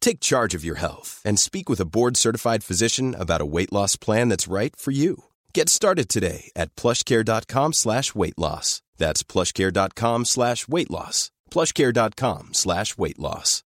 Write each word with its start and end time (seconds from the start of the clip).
Take 0.00 0.20
charge 0.20 0.54
of 0.54 0.64
your 0.64 0.76
health 0.76 1.22
and 1.24 1.38
speak 1.38 1.68
with 1.68 1.80
a 1.80 1.84
board-certified 1.84 2.64
physician 2.64 3.14
about 3.14 3.40
a 3.40 3.46
weight 3.46 3.72
loss 3.72 3.96
plan 3.96 4.28
that's 4.28 4.48
right 4.48 4.74
for 4.76 4.90
you. 4.90 5.24
Get 5.54 5.68
started 5.68 6.08
today 6.08 6.50
at 6.56 6.74
plushcare.com 6.74 7.72
slash 7.72 8.14
weight 8.14 8.38
loss. 8.38 8.82
That's 8.98 9.22
plushcare.com 9.22 10.24
slash 10.24 10.68
weight 10.68 10.90
loss. 10.90 11.30
plushcare.com 11.50 12.50
slash 12.52 12.98
weight 12.98 13.18
loss. 13.18 13.62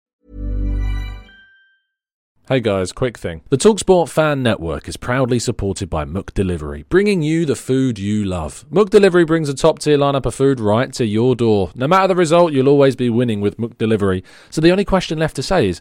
Hey 2.47 2.61
guys, 2.61 2.93
quick 2.93 3.17
thing. 3.17 3.41
The 3.49 3.57
Talksport 3.57 4.11
Fan 4.11 4.43
Network 4.43 4.87
is 4.87 4.99
proudly 4.99 5.39
supported 5.39 5.89
by 5.89 6.05
McDelivery, 6.05 6.87
bringing 6.91 7.23
you 7.23 7.47
the 7.47 7.57
food 7.57 7.99
you 7.99 8.23
love. 8.23 8.67
McDelivery 8.71 9.27
brings 9.27 9.49
a 9.49 9.55
top 9.55 9.79
tier 9.79 9.97
lineup 9.97 10.27
of 10.27 10.35
food 10.35 10.61
right 10.61 10.93
to 10.93 11.07
your 11.07 11.35
door. 11.35 11.71
No 11.75 11.89
matter 11.89 12.09
the 12.09 12.15
result, 12.15 12.53
you'll 12.53 12.69
always 12.69 12.97
be 12.97 13.09
winning 13.09 13.41
with 13.41 13.57
McDelivery. 13.57 14.23
So 14.51 14.61
the 14.61 14.73
only 14.73 14.85
question 14.85 15.19
left 15.19 15.37
to 15.37 15.43
say 15.43 15.69
is, 15.69 15.81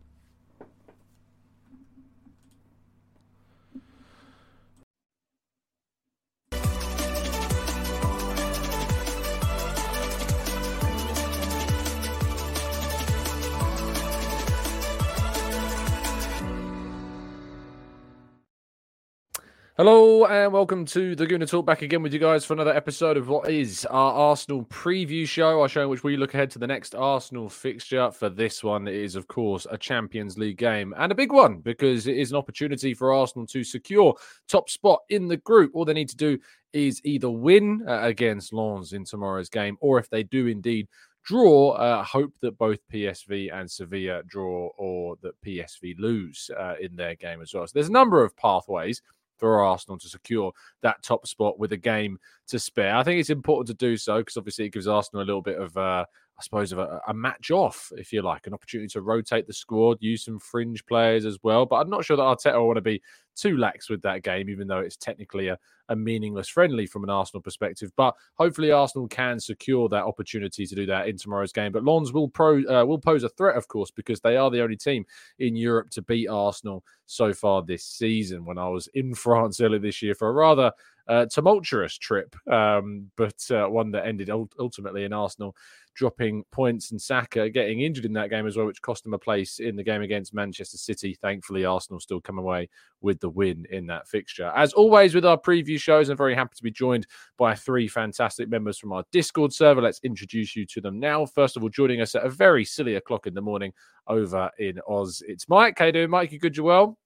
Hello 19.83 20.25
and 20.27 20.53
welcome 20.53 20.85
to 20.85 21.15
the 21.15 21.25
Gooner 21.25 21.49
Talk 21.49 21.65
back 21.65 21.81
again 21.81 22.03
with 22.03 22.13
you 22.13 22.19
guys 22.19 22.45
for 22.45 22.53
another 22.53 22.71
episode 22.71 23.17
of 23.17 23.29
what 23.29 23.49
is 23.49 23.83
our 23.87 24.13
Arsenal 24.13 24.63
preview 24.65 25.27
show. 25.27 25.59
Our 25.59 25.67
show 25.67 25.81
in 25.81 25.89
which 25.89 26.03
we 26.03 26.17
look 26.17 26.35
ahead 26.35 26.51
to 26.51 26.59
the 26.59 26.67
next 26.67 26.93
Arsenal 26.93 27.49
fixture. 27.49 28.11
For 28.11 28.29
this 28.29 28.63
one, 28.63 28.87
it 28.87 28.93
is 28.93 29.15
of 29.15 29.27
course 29.27 29.65
a 29.71 29.79
Champions 29.79 30.37
League 30.37 30.59
game 30.59 30.93
and 30.97 31.11
a 31.11 31.15
big 31.15 31.31
one 31.31 31.61
because 31.61 32.05
it 32.05 32.15
is 32.15 32.29
an 32.29 32.37
opportunity 32.37 32.93
for 32.93 33.11
Arsenal 33.11 33.47
to 33.47 33.63
secure 33.63 34.13
top 34.47 34.69
spot 34.69 34.99
in 35.09 35.27
the 35.27 35.37
group. 35.37 35.71
All 35.73 35.83
they 35.83 35.93
need 35.93 36.09
to 36.09 36.15
do 36.15 36.37
is 36.73 37.01
either 37.03 37.31
win 37.31 37.83
uh, 37.87 38.01
against 38.03 38.53
Lens 38.53 38.93
in 38.93 39.03
tomorrow's 39.03 39.49
game, 39.49 39.77
or 39.81 39.97
if 39.97 40.11
they 40.11 40.21
do 40.21 40.45
indeed 40.45 40.89
draw, 41.23 41.71
uh, 41.71 42.03
hope 42.03 42.33
that 42.41 42.55
both 42.59 42.77
PSV 42.93 43.51
and 43.51 43.69
Sevilla 43.69 44.21
draw, 44.27 44.69
or 44.77 45.15
that 45.23 45.41
PSV 45.43 45.95
lose 45.97 46.51
uh, 46.55 46.75
in 46.79 46.95
their 46.95 47.15
game 47.15 47.41
as 47.41 47.51
well. 47.51 47.65
So 47.65 47.71
there's 47.73 47.89
a 47.89 47.91
number 47.91 48.23
of 48.23 48.37
pathways 48.37 49.01
for 49.41 49.63
Arsenal 49.63 49.97
to 49.97 50.07
secure 50.07 50.53
that 50.81 51.03
top 51.03 51.27
spot 51.27 51.59
with 51.59 51.73
a 51.73 51.77
game 51.77 52.17
to 52.47 52.59
spare. 52.59 52.95
I 52.95 53.03
think 53.03 53.19
it's 53.19 53.29
important 53.29 53.67
to 53.67 53.85
do 53.85 53.97
so 53.97 54.19
because 54.19 54.37
obviously 54.37 54.65
it 54.65 54.73
gives 54.73 54.87
Arsenal 54.87 55.23
a 55.23 55.25
little 55.25 55.41
bit 55.41 55.57
of, 55.57 55.75
uh, 55.75 56.05
I 56.41 56.43
suppose, 56.43 56.71
of 56.71 56.79
a, 56.79 56.99
a, 57.07 57.13
match 57.13 57.51
off, 57.51 57.91
if 57.97 58.11
you 58.11 58.23
like, 58.23 58.47
an 58.47 58.53
opportunity 58.55 58.87
to 58.93 59.01
rotate 59.01 59.45
the 59.45 59.53
squad, 59.53 59.99
use 60.01 60.25
some 60.25 60.39
fringe 60.39 60.83
players 60.87 61.23
as 61.23 61.37
well. 61.43 61.67
But 61.67 61.75
I'm 61.75 61.89
not 61.89 62.03
sure 62.03 62.17
that 62.17 62.23
Arteta 62.23 62.57
will 62.57 62.65
want 62.65 62.77
to 62.77 62.81
be 62.81 62.99
too 63.35 63.57
lax 63.57 63.91
with 63.91 64.01
that 64.01 64.23
game, 64.23 64.49
even 64.49 64.67
though 64.67 64.79
it's 64.79 64.97
technically 64.97 65.49
a, 65.49 65.59
a 65.89 65.95
meaningless 65.95 66.47
friendly 66.47 66.87
from 66.87 67.03
an 67.03 67.11
Arsenal 67.11 67.43
perspective. 67.43 67.91
But 67.95 68.15
hopefully, 68.33 68.71
Arsenal 68.71 69.07
can 69.07 69.39
secure 69.39 69.87
that 69.89 70.03
opportunity 70.03 70.65
to 70.65 70.75
do 70.75 70.87
that 70.87 71.07
in 71.07 71.15
tomorrow's 71.15 71.51
game. 71.51 71.71
But 71.71 71.85
Lens 71.85 72.11
will 72.11 72.27
pro 72.27 72.63
uh, 72.63 72.85
will 72.85 72.97
pose 72.97 73.23
a 73.23 73.29
threat, 73.29 73.55
of 73.55 73.67
course, 73.67 73.91
because 73.91 74.19
they 74.19 74.35
are 74.35 74.49
the 74.49 74.63
only 74.63 74.77
team 74.77 75.05
in 75.37 75.55
Europe 75.55 75.91
to 75.91 76.01
beat 76.01 76.27
Arsenal 76.27 76.83
so 77.05 77.33
far 77.33 77.61
this 77.61 77.85
season. 77.85 78.45
When 78.45 78.57
I 78.57 78.67
was 78.67 78.87
in 78.95 79.13
France 79.15 79.61
earlier 79.61 79.79
this 79.79 80.01
year 80.01 80.15
for 80.15 80.29
a 80.29 80.33
rather 80.33 80.71
uh, 81.07 81.25
tumultuous 81.27 81.97
trip, 81.97 82.35
um, 82.51 83.11
but 83.15 83.39
uh, 83.51 83.67
one 83.67 83.91
that 83.91 84.07
ended 84.07 84.29
ultimately 84.29 85.03
in 85.03 85.13
Arsenal 85.13 85.55
dropping 85.93 86.43
points 86.51 86.91
and 86.91 87.01
Saka 87.01 87.49
getting 87.49 87.81
injured 87.81 88.05
in 88.05 88.13
that 88.13 88.29
game 88.29 88.47
as 88.47 88.57
well, 88.57 88.65
which 88.65 88.81
cost 88.81 89.03
them 89.03 89.13
a 89.13 89.19
place 89.19 89.59
in 89.59 89.75
the 89.75 89.83
game 89.83 90.01
against 90.01 90.33
Manchester 90.33 90.77
City. 90.77 91.17
Thankfully, 91.21 91.65
Arsenal 91.65 91.99
still 91.99 92.21
come 92.21 92.37
away 92.37 92.69
with 93.01 93.19
the 93.19 93.29
win 93.29 93.65
in 93.69 93.87
that 93.87 94.07
fixture. 94.07 94.51
As 94.55 94.73
always, 94.73 95.13
with 95.13 95.25
our 95.25 95.37
preview 95.37 95.79
shows, 95.79 96.09
I'm 96.09 96.17
very 96.17 96.35
happy 96.35 96.55
to 96.55 96.63
be 96.63 96.71
joined 96.71 97.07
by 97.37 97.55
three 97.55 97.87
fantastic 97.87 98.49
members 98.49 98.77
from 98.77 98.93
our 98.93 99.03
Discord 99.11 99.53
server. 99.53 99.81
Let's 99.81 99.99
introduce 100.03 100.55
you 100.55 100.65
to 100.67 100.81
them 100.81 100.99
now. 100.99 101.25
First 101.25 101.57
of 101.57 101.63
all, 101.63 101.69
joining 101.69 102.01
us 102.01 102.15
at 102.15 102.25
a 102.25 102.29
very 102.29 102.65
silly 102.65 102.95
o'clock 102.95 103.27
in 103.27 103.33
the 103.33 103.41
morning 103.41 103.73
over 104.07 104.49
in 104.59 104.79
Oz, 104.87 105.21
it's 105.27 105.47
Mike. 105.49 105.77
How 105.77 105.85
you 105.85 105.91
doing, 105.91 106.09
Mike? 106.09 106.31
You 106.31 106.39
good? 106.39 106.57
You 106.57 106.63
well? 106.63 106.97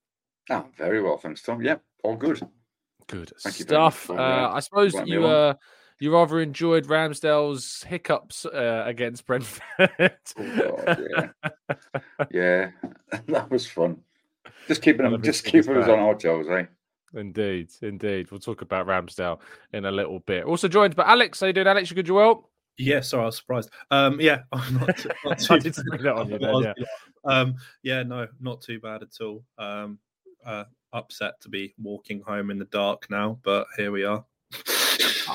Oh, 0.50 0.66
very 0.78 1.02
well, 1.02 1.18
thanks, 1.18 1.42
Tom. 1.42 1.62
Yeah, 1.62 1.78
all 2.04 2.16
good. 2.16 2.42
Good 3.08 3.32
Thank 3.40 3.56
stuff. 3.56 4.10
Uh, 4.10 4.52
I 4.54 4.60
suppose 4.60 4.94
you 5.06 5.26
uh, 5.26 5.54
you 6.00 6.14
rather 6.14 6.40
enjoyed 6.42 6.86
Ramsdale's 6.86 7.84
hiccups 7.84 8.46
uh, 8.46 8.84
against 8.86 9.26
Brentford. 9.26 9.64
oh, 9.80 10.10
God, 10.38 11.04
yeah, 11.10 11.52
yeah, 12.32 12.72
that 13.28 13.50
was 13.50 13.68
fun. 13.68 13.98
Just 14.68 14.82
keeping 14.82 15.10
them, 15.10 15.22
just 15.22 15.46
keeping 15.46 15.78
us 15.78 15.88
on 15.88 16.00
our 16.00 16.16
toes, 16.16 16.48
eh? 16.50 16.66
Indeed, 17.14 17.72
indeed. 17.82 18.30
We'll 18.30 18.40
talk 18.40 18.62
about 18.62 18.88
Ramsdale 18.88 19.40
in 19.74 19.86
a 19.86 19.92
little 19.92 20.20
bit. 20.20 20.44
Also 20.44 20.68
joined 20.68 20.96
by 20.96 21.06
Alex. 21.06 21.40
How 21.40 21.48
you 21.48 21.54
doing, 21.54 21.68
Alex? 21.68 21.90
You 21.90 21.96
good, 21.96 22.08
Joel? 22.08 22.50
Yeah, 22.78 23.00
sorry, 23.02 23.24
I 23.24 23.26
was 23.28 23.38
surprised. 23.38 23.70
Um, 23.90 24.20
yeah, 24.20 24.40
I'm 24.52 24.74
not, 24.80 24.98
too, 24.98 25.10
not 25.24 25.40
too 25.40 25.54
on 25.54 26.30
you 26.30 26.40
then, 26.40 26.56
yeah. 26.62 26.74
Um, 27.24 27.56
yeah, 27.84 28.04
no, 28.04 28.28
not 28.42 28.62
too 28.62 28.80
bad 28.80 29.02
at 29.02 29.22
all. 29.22 29.44
Um, 29.58 30.00
uh, 30.46 30.66
upset 30.92 31.40
to 31.42 31.50
be 31.50 31.74
walking 31.82 32.22
home 32.22 32.52
in 32.52 32.60
the 32.60 32.66
dark 32.66 33.10
now, 33.10 33.40
but 33.44 33.68
here 33.78 33.92
we 33.92 34.04
are. 34.04 34.26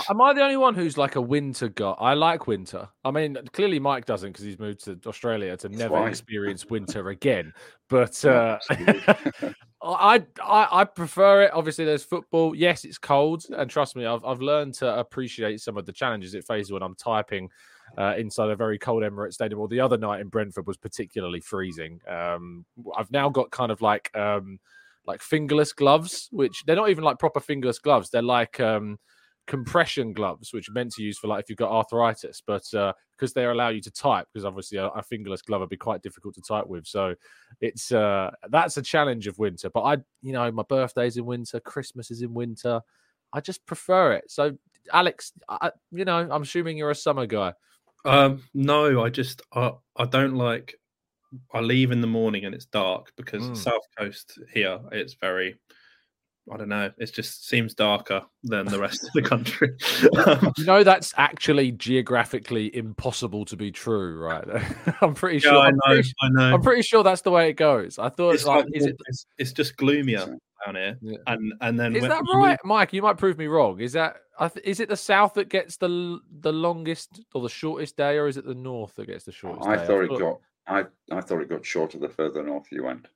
Am 0.08 0.20
I 0.20 0.32
the 0.32 0.42
only 0.42 0.56
one 0.56 0.74
who's 0.74 0.96
like 0.96 1.16
a 1.16 1.20
winter 1.20 1.68
guy? 1.68 1.92
I 1.92 2.14
like 2.14 2.46
winter. 2.46 2.88
I 3.04 3.10
mean, 3.10 3.36
clearly 3.52 3.78
Mike 3.78 4.06
doesn't 4.06 4.30
because 4.30 4.44
he's 4.44 4.58
moved 4.58 4.84
to 4.84 4.98
Australia 5.06 5.56
to 5.58 5.68
never 5.68 5.94
right. 5.94 6.08
experience 6.08 6.66
winter 6.66 7.08
again. 7.10 7.52
But 7.88 8.24
uh, 8.24 8.58
I, 9.82 10.24
I 10.42 10.68
I 10.70 10.84
prefer 10.84 11.42
it. 11.42 11.52
Obviously, 11.52 11.84
there's 11.84 12.04
football. 12.04 12.54
Yes, 12.54 12.84
it's 12.84 12.98
cold, 12.98 13.44
and 13.56 13.70
trust 13.70 13.96
me, 13.96 14.06
I've 14.06 14.24
I've 14.24 14.40
learned 14.40 14.74
to 14.74 14.98
appreciate 14.98 15.60
some 15.60 15.76
of 15.76 15.86
the 15.86 15.92
challenges 15.92 16.34
it 16.34 16.46
faces 16.46 16.72
when 16.72 16.82
I'm 16.82 16.94
typing 16.94 17.48
uh, 17.98 18.14
inside 18.16 18.50
a 18.50 18.56
very 18.56 18.78
cold 18.78 19.02
Emirates 19.02 19.34
Stadium. 19.34 19.60
Or 19.60 19.68
the 19.68 19.80
other 19.80 19.98
night 19.98 20.20
in 20.20 20.28
Brentford 20.28 20.66
was 20.66 20.76
particularly 20.76 21.40
freezing. 21.40 22.00
Um, 22.08 22.64
I've 22.96 23.10
now 23.10 23.28
got 23.28 23.50
kind 23.50 23.72
of 23.72 23.80
like 23.80 24.10
um, 24.16 24.58
like 25.06 25.22
fingerless 25.22 25.72
gloves, 25.72 26.28
which 26.30 26.64
they're 26.66 26.76
not 26.76 26.90
even 26.90 27.04
like 27.04 27.18
proper 27.18 27.40
fingerless 27.40 27.78
gloves. 27.78 28.10
They're 28.10 28.22
like 28.22 28.60
um, 28.60 28.98
compression 29.50 30.12
gloves, 30.12 30.52
which 30.52 30.68
are 30.68 30.72
meant 30.72 30.92
to 30.92 31.02
use 31.02 31.18
for 31.18 31.26
like 31.26 31.42
if 31.42 31.50
you've 31.50 31.58
got 31.58 31.72
arthritis, 31.72 32.40
but 32.46 32.62
uh, 32.72 32.92
because 33.16 33.32
they 33.32 33.44
allow 33.44 33.68
you 33.68 33.80
to 33.80 33.90
type, 33.90 34.28
because 34.32 34.44
obviously 34.44 34.78
a, 34.78 34.86
a, 34.86 35.02
fingerless 35.02 35.42
glove 35.42 35.58
would 35.58 35.68
be 35.68 35.76
quite 35.76 36.02
difficult 36.02 36.36
to 36.36 36.40
type 36.40 36.68
with. 36.68 36.86
So 36.86 37.16
it's 37.60 37.90
uh, 37.90 38.30
that's 38.50 38.76
a 38.76 38.82
challenge 38.82 39.26
of 39.26 39.40
winter. 39.40 39.68
But 39.68 39.80
I, 39.80 39.96
you 40.22 40.32
know, 40.32 40.52
my 40.52 40.62
birthday's 40.62 41.16
in 41.16 41.26
winter, 41.26 41.58
Christmas 41.58 42.12
is 42.12 42.22
in 42.22 42.32
winter. 42.32 42.80
I 43.32 43.40
just 43.40 43.66
prefer 43.66 44.12
it. 44.12 44.30
So 44.30 44.56
Alex, 44.92 45.32
I, 45.48 45.72
you 45.90 46.04
know, 46.04 46.28
I'm 46.30 46.42
assuming 46.42 46.76
you're 46.76 46.90
a 46.90 46.94
summer 46.94 47.26
guy. 47.26 47.52
Um, 48.04 48.44
no, 48.54 49.02
I 49.02 49.08
just 49.08 49.42
I, 49.52 49.72
I 49.96 50.04
don't 50.06 50.36
like. 50.36 50.76
I 51.52 51.58
leave 51.58 51.90
in 51.90 52.00
the 52.00 52.06
morning 52.06 52.44
and 52.44 52.54
it's 52.54 52.66
dark 52.66 53.12
because 53.16 53.42
mm. 53.42 53.56
South 53.56 53.82
Coast 53.98 54.38
here 54.52 54.78
it's 54.92 55.14
very 55.14 55.56
I 56.52 56.56
don't 56.56 56.68
know. 56.68 56.90
It 56.98 57.12
just 57.12 57.48
seems 57.48 57.74
darker 57.74 58.22
than 58.42 58.66
the 58.66 58.78
rest 58.78 59.04
of 59.04 59.12
the 59.12 59.22
country. 59.22 59.70
um, 60.26 60.52
you 60.58 60.64
know, 60.64 60.82
that's 60.82 61.14
actually 61.16 61.72
geographically 61.72 62.74
impossible 62.74 63.44
to 63.46 63.56
be 63.56 63.70
true, 63.70 64.18
right? 64.18 64.44
I'm 65.00 65.14
pretty 65.14 65.38
sure. 65.38 65.56
I, 65.56 65.70
know, 65.70 65.78
I'm 65.84 65.94
pretty, 65.94 66.12
I 66.22 66.28
know. 66.30 66.54
I'm 66.54 66.62
pretty 66.62 66.82
sure 66.82 67.02
that's 67.04 67.22
the 67.22 67.30
way 67.30 67.50
it 67.50 67.54
goes. 67.54 67.98
I 67.98 68.08
thought 68.08 68.34
it's, 68.34 68.44
like, 68.44 68.64
like 68.64 68.76
is 68.76 68.86
it... 68.86 68.96
it's, 69.06 69.26
it's, 69.38 69.52
just 69.52 69.76
gloomier 69.76 70.26
down 70.66 70.74
here, 70.74 70.98
yeah. 71.00 71.16
and 71.28 71.54
and 71.60 71.78
then 71.78 71.94
is 71.94 72.02
that 72.02 72.24
right, 72.34 72.58
Mike? 72.64 72.92
You 72.92 73.02
might 73.02 73.16
prove 73.16 73.38
me 73.38 73.46
wrong. 73.46 73.80
Is 73.80 73.92
that 73.92 74.16
is 74.64 74.80
it 74.80 74.88
the 74.88 74.96
south 74.96 75.34
that 75.34 75.48
gets 75.48 75.76
the 75.76 76.18
the 76.40 76.52
longest 76.52 77.20
or 77.32 77.42
the 77.42 77.48
shortest 77.48 77.96
day, 77.96 78.16
or 78.18 78.26
is 78.26 78.36
it 78.36 78.44
the 78.44 78.54
north 78.54 78.94
that 78.96 79.06
gets 79.06 79.24
the 79.24 79.32
shortest? 79.32 79.68
I 79.68 79.76
day? 79.76 79.86
thought 79.86 80.00
I 80.00 80.04
it 80.04 80.18
got. 80.18 80.40
I 80.66 80.84
I 81.12 81.20
thought 81.20 81.42
it 81.42 81.48
got 81.48 81.64
shorter 81.64 81.98
the 81.98 82.08
further 82.08 82.42
north 82.42 82.66
you 82.70 82.84
went. 82.84 83.06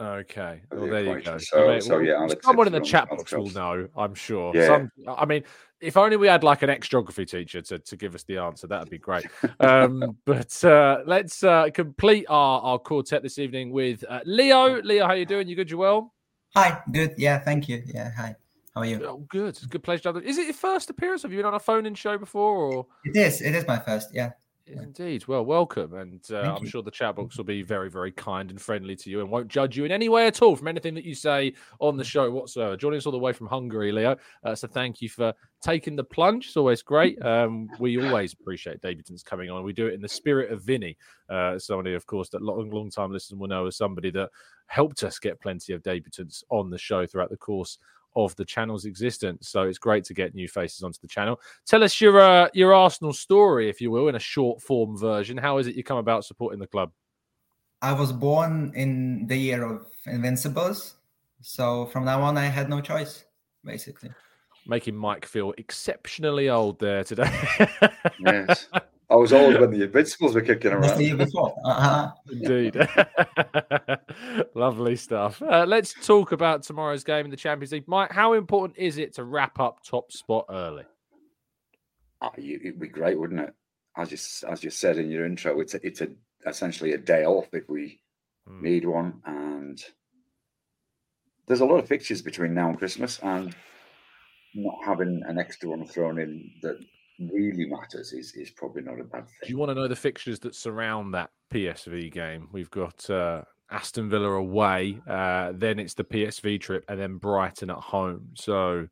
Okay. 0.00 0.62
Well, 0.72 0.88
there 0.88 1.04
you 1.04 1.22
go. 1.22 1.38
So, 1.38 1.68
I 1.68 1.72
mean, 1.72 1.80
so 1.80 1.98
yeah, 1.98 2.14
Alex 2.14 2.44
someone 2.44 2.66
in 2.66 2.72
the 2.72 2.80
chat 2.80 3.08
box 3.08 3.32
will 3.32 3.50
know, 3.50 3.88
I'm 3.96 4.14
sure. 4.14 4.52
Yeah. 4.54 4.66
Some, 4.66 4.90
I 5.06 5.24
mean, 5.24 5.44
if 5.80 5.96
only 5.96 6.16
we 6.16 6.26
had 6.26 6.42
like 6.42 6.62
an 6.62 6.70
ex 6.70 6.88
geography 6.88 7.24
teacher 7.24 7.60
to, 7.62 7.78
to 7.78 7.96
give 7.96 8.14
us 8.14 8.24
the 8.24 8.38
answer, 8.38 8.66
that 8.66 8.80
would 8.80 8.90
be 8.90 8.98
great. 8.98 9.26
Um, 9.60 10.16
but 10.24 10.64
uh, 10.64 11.02
let's 11.06 11.44
uh, 11.44 11.68
complete 11.72 12.26
our, 12.28 12.60
our 12.62 12.78
quartet 12.78 13.22
this 13.22 13.38
evening 13.38 13.70
with 13.70 14.04
uh, 14.08 14.20
Leo. 14.24 14.82
Leo, 14.82 15.04
how 15.04 15.10
are 15.10 15.16
you 15.16 15.26
doing? 15.26 15.46
You 15.46 15.54
good? 15.54 15.70
You 15.70 15.78
well? 15.78 16.12
Hi, 16.56 16.80
good. 16.90 17.14
Yeah, 17.16 17.38
thank 17.38 17.68
you. 17.68 17.82
Yeah, 17.86 18.10
hi. 18.16 18.34
How 18.74 18.80
are 18.80 18.86
you? 18.86 19.04
Oh, 19.04 19.18
good. 19.28 19.58
Good 19.68 19.82
pleasure. 19.82 20.02
to 20.04 20.08
have 20.14 20.16
you. 20.16 20.28
Is 20.28 20.38
it 20.38 20.46
your 20.46 20.54
first 20.54 20.90
appearance? 20.90 21.22
Have 21.22 21.32
you 21.32 21.38
been 21.38 21.46
on 21.46 21.54
a 21.54 21.60
phone-in 21.60 21.94
show 21.94 22.18
before? 22.18 22.56
Or 22.56 22.86
It 23.04 23.16
is. 23.16 23.40
It 23.40 23.54
is 23.54 23.66
my 23.66 23.78
first. 23.78 24.08
Yeah. 24.12 24.30
Indeed, 24.66 25.26
well, 25.26 25.44
welcome, 25.44 25.94
and 25.94 26.20
uh, 26.30 26.54
I'm 26.56 26.64
you. 26.64 26.68
sure 26.68 26.82
the 26.82 26.90
chat 26.90 27.16
box 27.16 27.36
will 27.36 27.44
be 27.44 27.62
very, 27.62 27.90
very 27.90 28.12
kind 28.12 28.50
and 28.50 28.60
friendly 28.60 28.96
to 28.96 29.10
you, 29.10 29.20
and 29.20 29.30
won't 29.30 29.48
judge 29.48 29.76
you 29.76 29.84
in 29.84 29.92
any 29.92 30.08
way 30.08 30.26
at 30.26 30.42
all 30.42 30.56
from 30.56 30.68
anything 30.68 30.94
that 30.94 31.04
you 31.04 31.14
say 31.14 31.54
on 31.80 31.96
the 31.96 32.04
show 32.04 32.30
whatsoever. 32.30 32.76
Joining 32.76 32.98
us 32.98 33.06
all 33.06 33.12
the 33.12 33.18
way 33.18 33.32
from 33.32 33.46
Hungary, 33.46 33.92
Leo. 33.92 34.16
Uh, 34.44 34.54
so 34.54 34.68
thank 34.68 35.00
you 35.00 35.08
for 35.08 35.32
taking 35.62 35.96
the 35.96 36.04
plunge. 36.04 36.46
It's 36.46 36.56
always 36.56 36.82
great. 36.82 37.22
Um, 37.24 37.68
we 37.78 38.02
always 38.04 38.32
appreciate 38.32 38.80
debutants 38.80 39.24
coming 39.24 39.50
on. 39.50 39.64
We 39.64 39.72
do 39.72 39.86
it 39.86 39.94
in 39.94 40.02
the 40.02 40.08
spirit 40.08 40.50
of 40.52 40.62
Vinny, 40.62 40.96
uh, 41.28 41.58
somebody, 41.58 41.94
of 41.94 42.06
course, 42.06 42.28
that 42.30 42.42
long, 42.42 42.70
long 42.70 42.90
time 42.90 43.12
listeners 43.12 43.38
will 43.38 43.48
know 43.48 43.66
as 43.66 43.76
somebody 43.76 44.10
that 44.10 44.30
helped 44.66 45.02
us 45.02 45.18
get 45.18 45.40
plenty 45.40 45.72
of 45.72 45.82
debutants 45.82 46.42
on 46.50 46.70
the 46.70 46.78
show 46.78 47.06
throughout 47.06 47.30
the 47.30 47.36
course 47.36 47.78
of 48.16 48.34
the 48.36 48.44
channel's 48.44 48.84
existence. 48.84 49.48
So 49.48 49.62
it's 49.62 49.78
great 49.78 50.04
to 50.04 50.14
get 50.14 50.34
new 50.34 50.48
faces 50.48 50.82
onto 50.82 50.98
the 51.00 51.08
channel. 51.08 51.40
Tell 51.66 51.82
us 51.82 52.00
your 52.00 52.20
uh, 52.20 52.48
your 52.54 52.74
Arsenal 52.74 53.12
story, 53.12 53.68
if 53.68 53.80
you 53.80 53.90
will, 53.90 54.08
in 54.08 54.14
a 54.14 54.20
short 54.20 54.60
form 54.62 54.96
version. 54.96 55.36
How 55.36 55.58
is 55.58 55.66
it 55.66 55.74
you 55.74 55.84
come 55.84 55.98
about 55.98 56.24
supporting 56.24 56.60
the 56.60 56.66
club? 56.66 56.92
I 57.80 57.92
was 57.92 58.12
born 58.12 58.72
in 58.74 59.26
the 59.26 59.36
year 59.36 59.64
of 59.64 59.86
Invincibles. 60.06 60.94
So 61.40 61.86
from 61.86 62.04
now 62.04 62.22
on, 62.22 62.38
I 62.38 62.44
had 62.44 62.70
no 62.70 62.80
choice, 62.80 63.24
basically. 63.64 64.10
Making 64.66 64.94
Mike 64.94 65.26
feel 65.26 65.52
exceptionally 65.58 66.48
old 66.48 66.78
there 66.78 67.02
today. 67.02 67.30
Yes. 68.20 68.68
I 69.12 69.16
was 69.16 69.32
old 69.32 69.60
when 69.60 69.70
the 69.70 69.82
Invincibles 69.84 70.34
were 70.34 70.40
kicking 70.40 70.70
That's 70.80 70.96
the 70.96 71.04
year 71.04 71.16
around. 71.16 71.26
before. 71.26 71.54
Uh-huh. 71.66 72.10
Indeed. 72.32 72.88
Lovely 74.54 74.96
stuff. 74.96 75.42
Uh, 75.42 75.66
let's 75.68 75.94
talk 76.06 76.32
about 76.32 76.62
tomorrow's 76.62 77.04
game 77.04 77.26
in 77.26 77.30
the 77.30 77.36
Champions 77.36 77.72
League. 77.72 77.86
Mike, 77.86 78.10
how 78.10 78.32
important 78.32 78.78
is 78.78 78.96
it 78.96 79.14
to 79.16 79.24
wrap 79.24 79.60
up 79.60 79.84
top 79.84 80.10
spot 80.12 80.46
early? 80.48 80.84
You- 82.38 82.60
It'd 82.64 82.80
be 82.80 82.88
great, 82.88 83.18
wouldn't 83.20 83.40
it? 83.40 83.52
As 83.96 84.10
you 84.10 84.48
as 84.50 84.64
you 84.64 84.70
said 84.70 84.96
in 84.96 85.10
your 85.10 85.26
intro, 85.26 85.60
it's 85.60 85.74
a, 85.74 85.86
it's 85.86 86.00
a 86.00 86.08
essentially 86.46 86.92
a 86.94 86.98
day 86.98 87.24
off 87.26 87.48
if 87.52 87.68
we 87.68 88.00
Hmm. 88.48 88.62
need 88.62 88.84
one, 88.86 89.20
and 89.26 89.78
there's 91.46 91.60
a 91.60 91.64
lot 91.66 91.78
of 91.78 91.86
fixtures 91.86 92.22
between 92.22 92.54
now 92.54 92.70
and 92.70 92.78
Christmas, 92.78 93.20
and 93.22 93.54
not 94.54 94.74
having 94.84 95.22
an 95.26 95.38
extra 95.38 95.68
one 95.68 95.86
thrown 95.86 96.18
in 96.18 96.50
that 96.62 96.78
really 97.32 97.66
matters 97.66 98.12
is 98.12 98.32
is 98.32 98.50
probably 98.50 98.82
not 98.82 99.00
a 99.00 99.04
bad 99.04 99.26
thing. 99.26 99.38
Do 99.44 99.48
you 99.48 99.58
want 99.58 99.70
to 99.70 99.74
know 99.74 99.88
the 99.88 99.96
fixtures 99.96 100.38
that 100.40 100.54
surround 100.54 101.14
that 101.14 101.30
PSV 101.52 102.12
game? 102.12 102.48
We've 102.52 102.70
got 102.70 103.08
uh, 103.10 103.42
Aston 103.70 104.08
Villa 104.08 104.32
away, 104.32 105.00
uh, 105.08 105.52
then 105.54 105.78
it's 105.78 105.94
the 105.94 106.04
PSV 106.04 106.60
trip, 106.60 106.84
and 106.88 106.98
then 106.98 107.16
Brighton 107.16 107.70
at 107.70 107.76
home. 107.76 108.28
So 108.34 108.88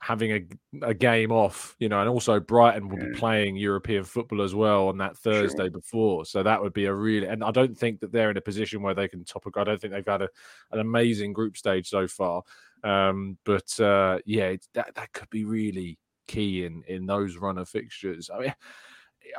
having 0.00 0.32
a, 0.32 0.86
a 0.86 0.94
game 0.94 1.32
off, 1.32 1.74
you 1.78 1.88
know, 1.88 2.00
and 2.00 2.08
also 2.08 2.38
Brighton 2.38 2.88
will 2.88 2.98
be 2.98 3.18
playing 3.18 3.56
European 3.56 4.04
football 4.04 4.42
as 4.42 4.54
well 4.54 4.88
on 4.88 4.98
that 4.98 5.16
Thursday 5.16 5.68
before. 5.68 6.24
So 6.24 6.42
that 6.42 6.62
would 6.62 6.74
be 6.74 6.84
a 6.84 6.94
really, 6.94 7.26
and 7.26 7.42
I 7.42 7.50
don't 7.50 7.76
think 7.76 8.00
that 8.00 8.12
they're 8.12 8.30
in 8.30 8.36
a 8.36 8.42
position 8.42 8.82
where 8.82 8.94
they 8.94 9.08
can 9.08 9.24
top 9.24 9.46
a. 9.46 9.58
I 9.58 9.64
don't 9.64 9.80
think 9.80 9.92
they've 9.92 10.06
had 10.06 10.22
a, 10.22 10.28
an 10.72 10.80
amazing 10.80 11.32
group 11.32 11.56
stage 11.56 11.88
so 11.88 12.06
far. 12.06 12.42
Um, 12.84 13.38
but 13.44 13.78
uh, 13.80 14.18
yeah, 14.26 14.48
it's, 14.48 14.68
that 14.74 14.94
that 14.94 15.12
could 15.12 15.30
be 15.30 15.44
really 15.44 15.98
key 16.26 16.64
in 16.64 16.82
in 16.86 17.06
those 17.06 17.36
runner 17.36 17.64
fixtures. 17.64 18.30
I 18.32 18.40
mean, 18.40 18.54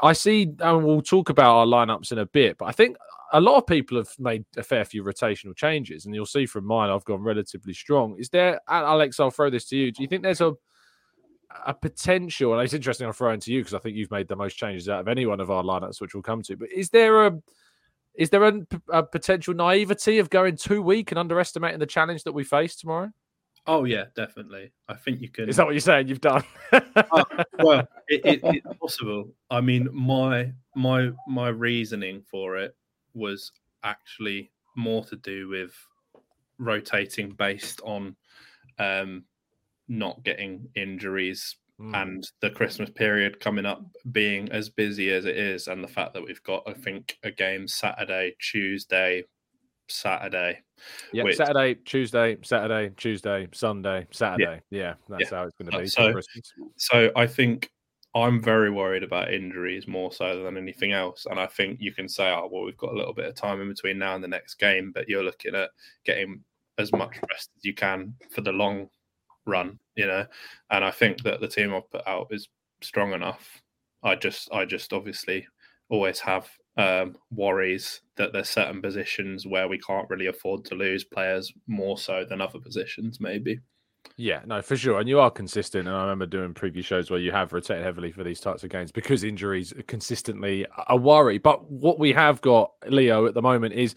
I 0.04 0.14
see, 0.14 0.54
and 0.60 0.84
we'll 0.84 1.02
talk 1.02 1.30
about 1.30 1.56
our 1.56 1.66
lineups 1.66 2.12
in 2.12 2.20
a 2.20 2.26
bit, 2.26 2.58
but 2.58 2.66
I 2.66 2.72
think 2.72 2.98
a 3.34 3.42
lot 3.42 3.58
of 3.58 3.68
people 3.68 3.98
have 3.98 4.10
made 4.20 4.46
a 4.56 4.64
fair 4.64 4.86
few 4.86 5.04
rotational 5.04 5.56
changes, 5.56 6.06
and 6.06 6.16
you'll 6.16 6.26
see 6.26 6.46
from 6.46 6.66
mine, 6.66 6.90
I've 6.90 7.06
gone 7.06 7.22
relatively 7.22 7.74
strong. 7.74 8.16
Is 8.20 8.30
there, 8.30 8.60
Alex? 8.68 9.20
I'll 9.20 9.32
throw 9.32 9.50
this 9.50 9.66
to 9.70 9.78
you. 9.78 9.92
Do 9.92 10.02
you 10.02 10.08
think 10.08 10.24
there's 10.24 10.42
a 10.42 10.54
a 11.66 11.74
potential? 11.74 12.54
And 12.54 12.64
it's 12.64 12.74
interesting. 12.74 13.08
I'm 13.08 13.14
throwing 13.14 13.40
to 13.42 13.52
you 13.52 13.62
because 13.62 13.74
I 13.74 13.80
think 13.80 13.96
you've 13.96 14.12
made 14.12 14.28
the 14.28 14.36
most 14.36 14.56
changes 14.56 14.90
out 14.90 15.00
of 15.00 15.08
any 15.08 15.26
one 15.26 15.40
of 15.40 15.52
our 15.52 15.64
lineups, 15.64 16.02
which 16.02 16.14
we'll 16.14 16.24
come 16.24 16.42
to. 16.44 16.56
But 16.56 16.72
is 16.72 16.90
there 16.90 17.28
a 17.28 17.40
is 18.16 18.30
there 18.32 18.44
a, 18.44 18.62
a 18.90 19.04
potential 19.04 19.54
naivety 19.54 20.18
of 20.18 20.30
going 20.30 20.58
too 20.58 20.82
weak 20.82 21.12
and 21.12 21.20
underestimating 21.20 21.80
the 21.80 21.86
challenge 21.86 22.24
that 22.24 22.34
we 22.34 22.44
face 22.44 22.76
tomorrow? 22.76 23.12
Oh 23.68 23.84
yeah, 23.84 24.06
definitely. 24.16 24.72
I 24.88 24.94
think 24.96 25.22
you 25.22 25.30
can. 25.30 25.50
Is 25.50 25.58
that 25.58 25.66
what 25.66 25.74
you're 25.74 25.82
saying? 25.82 26.08
You've 26.08 26.22
done? 26.22 26.44
Oh, 27.12 27.24
well, 27.60 27.88
it, 28.08 28.26
it, 28.26 28.40
it's 28.44 28.80
possible. 28.80 29.34
I 29.50 29.62
mean, 29.62 29.88
my 29.94 30.52
my 30.76 31.12
my 31.28 31.48
reasoning 31.50 32.22
for 32.22 32.58
it 32.58 32.76
was 33.14 33.52
actually 33.84 34.52
more 34.76 35.06
to 35.06 35.16
do 35.16 35.48
with 35.48 35.74
rotating 36.60 37.32
based 37.32 37.80
on 37.86 38.16
um, 38.80 39.24
not 39.88 40.24
getting 40.24 40.68
injuries 40.76 41.56
Hmm. 41.80 41.94
and 41.94 42.32
the 42.42 42.50
Christmas 42.50 42.90
period 42.90 43.40
coming 43.40 43.68
up 43.68 43.86
being 44.12 44.52
as 44.52 44.68
busy 44.68 45.12
as 45.12 45.26
it 45.26 45.38
is, 45.38 45.68
and 45.68 45.84
the 45.84 45.88
fact 45.88 46.16
that 46.16 46.24
we've 46.24 46.42
got, 46.42 46.64
I 46.66 46.74
think, 46.74 47.20
a 47.22 47.30
game 47.30 47.68
Saturday, 47.68 48.36
Tuesday, 48.40 49.26
Saturday. 49.90 50.60
Yeah, 51.14 51.24
which- 51.24 51.38
Saturday, 51.38 51.76
Tuesday, 51.86 52.38
Saturday, 52.44 52.94
Tuesday, 52.98 53.48
Sunday, 53.54 54.08
Saturday. 54.12 54.62
Yeah, 54.70 54.96
that's 55.10 55.30
how 55.32 55.44
it's 55.44 55.56
going 55.58 55.72
to 55.72 55.78
Uh, 55.78 55.82
be 55.82 55.88
so- 55.88 56.14
So 56.78 57.12
I 57.16 57.26
think 57.28 57.72
I'm 58.16 58.42
very 58.42 58.72
worried 58.72 59.04
about 59.04 59.34
injuries 59.34 59.88
more 59.88 60.12
so 60.12 60.44
than 60.44 60.58
anything 60.58 60.92
else. 60.92 61.26
And 61.28 61.40
I 61.40 61.46
think 61.46 61.80
you 61.80 61.94
can 61.94 62.08
say, 62.10 62.30
oh, 62.32 62.48
well, 62.52 62.64
we've 62.64 62.78
got 62.78 62.94
a 62.94 62.98
little 62.98 63.14
bit 63.14 63.26
of 63.26 63.36
time 63.36 63.62
in 63.62 63.70
between 63.70 64.00
now 64.00 64.16
and 64.16 64.24
the 64.24 64.28
next 64.28 64.56
game, 64.56 64.92
but 64.92 65.08
you're 65.08 65.24
looking 65.24 65.54
at 65.56 65.70
getting 66.04 66.44
as 66.80 66.92
much 66.94 67.18
rest 67.30 67.52
as 67.56 67.66
you 67.66 67.74
can 67.74 68.16
for 68.32 68.42
the 68.42 68.52
long 68.52 68.90
run, 69.46 69.80
you 69.96 70.08
know. 70.08 70.26
And 70.72 70.84
I 70.84 70.92
think 70.92 71.22
that 71.24 71.42
the 71.42 71.48
team 71.48 71.74
I've 71.74 71.90
put 71.92 72.08
out 72.08 72.28
is 72.32 72.48
strong 72.82 73.14
enough. 73.14 73.62
I 74.04 74.16
just, 74.16 74.50
I 74.52 74.66
just 74.66 74.94
obviously 74.94 75.48
always 75.90 76.20
have 76.20 76.50
um, 76.78 77.16
worries 77.32 78.02
that 78.18 78.34
there's 78.34 78.50
certain 78.50 78.82
positions 78.82 79.46
where 79.46 79.68
we 79.68 79.80
can't 79.80 80.10
really 80.10 80.28
afford 80.28 80.66
to 80.66 80.76
lose 80.76 81.04
players 81.04 81.52
more 81.68 81.98
so 81.98 82.26
than 82.28 82.42
other 82.42 82.60
positions, 82.60 83.20
maybe. 83.20 83.60
Yeah, 84.16 84.42
no, 84.46 84.62
for 84.62 84.78
sure. 84.78 85.00
And 85.00 85.10
you 85.10 85.20
are 85.20 85.30
consistent. 85.30 85.88
And 85.88 85.96
I 85.96 86.02
remember 86.02 86.26
doing 86.26 86.54
previous 86.54 86.86
shows 86.86 87.12
where 87.12 87.20
you 87.20 87.32
have 87.32 87.54
rotated 87.54 87.84
heavily 87.84 88.12
for 88.12 88.24
these 88.24 88.40
types 88.40 88.64
of 88.64 88.70
games 88.70 88.92
because 88.92 89.24
injuries 89.24 89.74
are 89.74 89.84
consistently 89.84 90.66
a 90.88 90.96
worry. 90.96 91.38
But 91.38 91.70
what 91.70 92.00
we 92.00 92.14
have 92.14 92.42
got, 92.42 92.72
Leo, 92.88 93.26
at 93.26 93.34
the 93.34 93.42
moment 93.42 93.74
is 93.74 93.96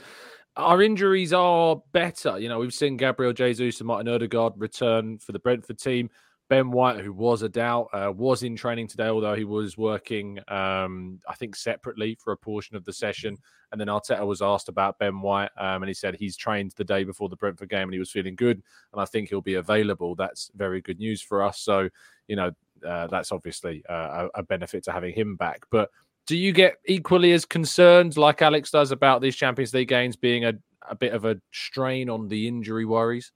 our 0.56 0.82
injuries 0.82 1.32
are 1.32 1.80
better. 1.92 2.38
You 2.38 2.48
know, 2.48 2.58
we've 2.58 2.74
seen 2.74 2.96
Gabriel 2.96 3.32
Jesus 3.32 3.80
and 3.80 3.86
Martin 3.86 4.12
Odegaard 4.12 4.54
return 4.56 5.18
for 5.18 5.32
the 5.32 5.38
Brentford 5.38 5.78
team. 5.78 6.10
Ben 6.50 6.72
White, 6.72 6.98
who 6.98 7.12
was 7.12 7.42
a 7.42 7.48
doubt, 7.48 7.88
uh, 7.92 8.12
was 8.12 8.42
in 8.42 8.56
training 8.56 8.88
today, 8.88 9.06
although 9.06 9.36
he 9.36 9.44
was 9.44 9.78
working, 9.78 10.40
um, 10.48 11.20
I 11.28 11.34
think, 11.36 11.54
separately 11.54 12.18
for 12.20 12.32
a 12.32 12.36
portion 12.36 12.74
of 12.74 12.84
the 12.84 12.92
session. 12.92 13.38
And 13.70 13.80
then 13.80 13.86
Arteta 13.86 14.26
was 14.26 14.42
asked 14.42 14.68
about 14.68 14.98
Ben 14.98 15.20
White, 15.20 15.52
um, 15.56 15.84
and 15.84 15.86
he 15.86 15.94
said 15.94 16.16
he's 16.16 16.36
trained 16.36 16.72
the 16.76 16.82
day 16.82 17.04
before 17.04 17.28
the 17.28 17.36
Brentford 17.36 17.68
game 17.68 17.84
and 17.84 17.92
he 17.92 18.00
was 18.00 18.10
feeling 18.10 18.34
good. 18.34 18.60
And 18.92 19.00
I 19.00 19.04
think 19.04 19.28
he'll 19.28 19.40
be 19.40 19.54
available. 19.54 20.16
That's 20.16 20.50
very 20.56 20.80
good 20.80 20.98
news 20.98 21.22
for 21.22 21.40
us. 21.40 21.60
So, 21.60 21.88
you 22.26 22.34
know, 22.34 22.50
uh, 22.84 23.06
that's 23.06 23.30
obviously 23.30 23.84
uh, 23.88 24.26
a, 24.34 24.42
benefit 24.42 24.82
to 24.84 24.92
having 24.92 25.14
him 25.14 25.36
back. 25.36 25.64
But 25.70 25.90
do 26.26 26.36
you 26.36 26.50
get 26.52 26.78
equally 26.84 27.30
as 27.30 27.44
concerned, 27.44 28.16
like 28.16 28.42
Alex 28.42 28.72
does, 28.72 28.90
about 28.90 29.20
these 29.20 29.36
Champions 29.36 29.72
League 29.72 29.88
games 29.88 30.16
being 30.16 30.44
a, 30.44 30.54
a 30.88 30.96
bit 30.96 31.12
of 31.12 31.24
a 31.24 31.40
strain 31.52 32.10
on 32.10 32.26
the 32.26 32.48
injury 32.48 32.86
worries? 32.86 33.30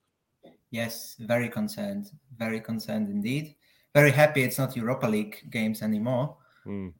Yes, 0.74 1.14
very 1.20 1.48
concerned. 1.48 2.10
Very 2.38 2.60
concerned 2.60 3.08
indeed. 3.08 3.54
Very 3.94 4.10
happy 4.10 4.42
it's 4.42 4.58
not 4.58 4.76
Europa 4.76 5.06
League 5.06 5.50
games 5.50 5.82
anymore. 5.82 6.36
Mm. 6.66 6.92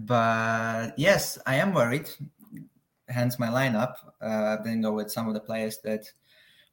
But 0.00 0.98
yes, 0.98 1.38
I 1.46 1.56
am 1.56 1.72
worried. 1.72 2.10
Hence 3.08 3.38
my 3.38 3.48
lineup. 3.48 3.94
Uh, 4.20 4.56
didn't 4.56 4.82
go 4.82 4.92
with 4.92 5.10
some 5.10 5.28
of 5.28 5.34
the 5.34 5.40
players 5.40 5.78
that 5.84 6.10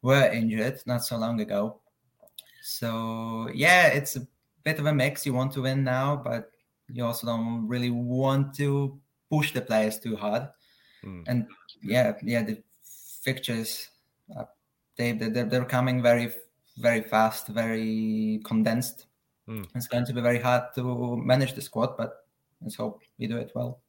were 0.01 0.29
injured 0.31 0.81
not 0.85 1.03
so 1.03 1.17
long 1.17 1.39
ago. 1.39 1.79
So 2.61 3.49
yeah, 3.53 3.87
it's 3.87 4.15
a 4.17 4.27
bit 4.63 4.79
of 4.79 4.85
a 4.87 4.93
mix. 4.93 5.25
You 5.25 5.33
want 5.33 5.53
to 5.53 5.61
win 5.61 5.83
now, 5.83 6.15
but 6.17 6.51
you 6.91 7.05
also 7.05 7.27
don't 7.27 7.67
really 7.67 7.91
want 7.91 8.53
to 8.55 8.99
push 9.29 9.53
the 9.53 9.61
players 9.61 9.99
too 9.99 10.15
hard. 10.15 10.49
Mm. 11.03 11.23
And 11.27 11.47
yeah, 11.81 12.13
yeah, 12.21 12.43
the 12.43 12.61
fixtures 13.23 13.89
uh, 14.37 14.45
they 14.97 15.13
they're, 15.13 15.45
they're 15.45 15.65
coming 15.65 16.01
very 16.01 16.31
very 16.77 17.01
fast, 17.01 17.47
very 17.47 18.41
condensed. 18.43 19.07
Mm. 19.47 19.67
It's 19.75 19.87
going 19.87 20.05
to 20.05 20.13
be 20.13 20.21
very 20.21 20.39
hard 20.39 20.63
to 20.75 21.17
manage 21.17 21.53
the 21.53 21.61
squad, 21.61 21.97
but 21.97 22.13
let's 22.61 22.75
hope 22.75 23.01
we 23.17 23.27
do 23.27 23.37
it 23.37 23.51
well. 23.55 23.81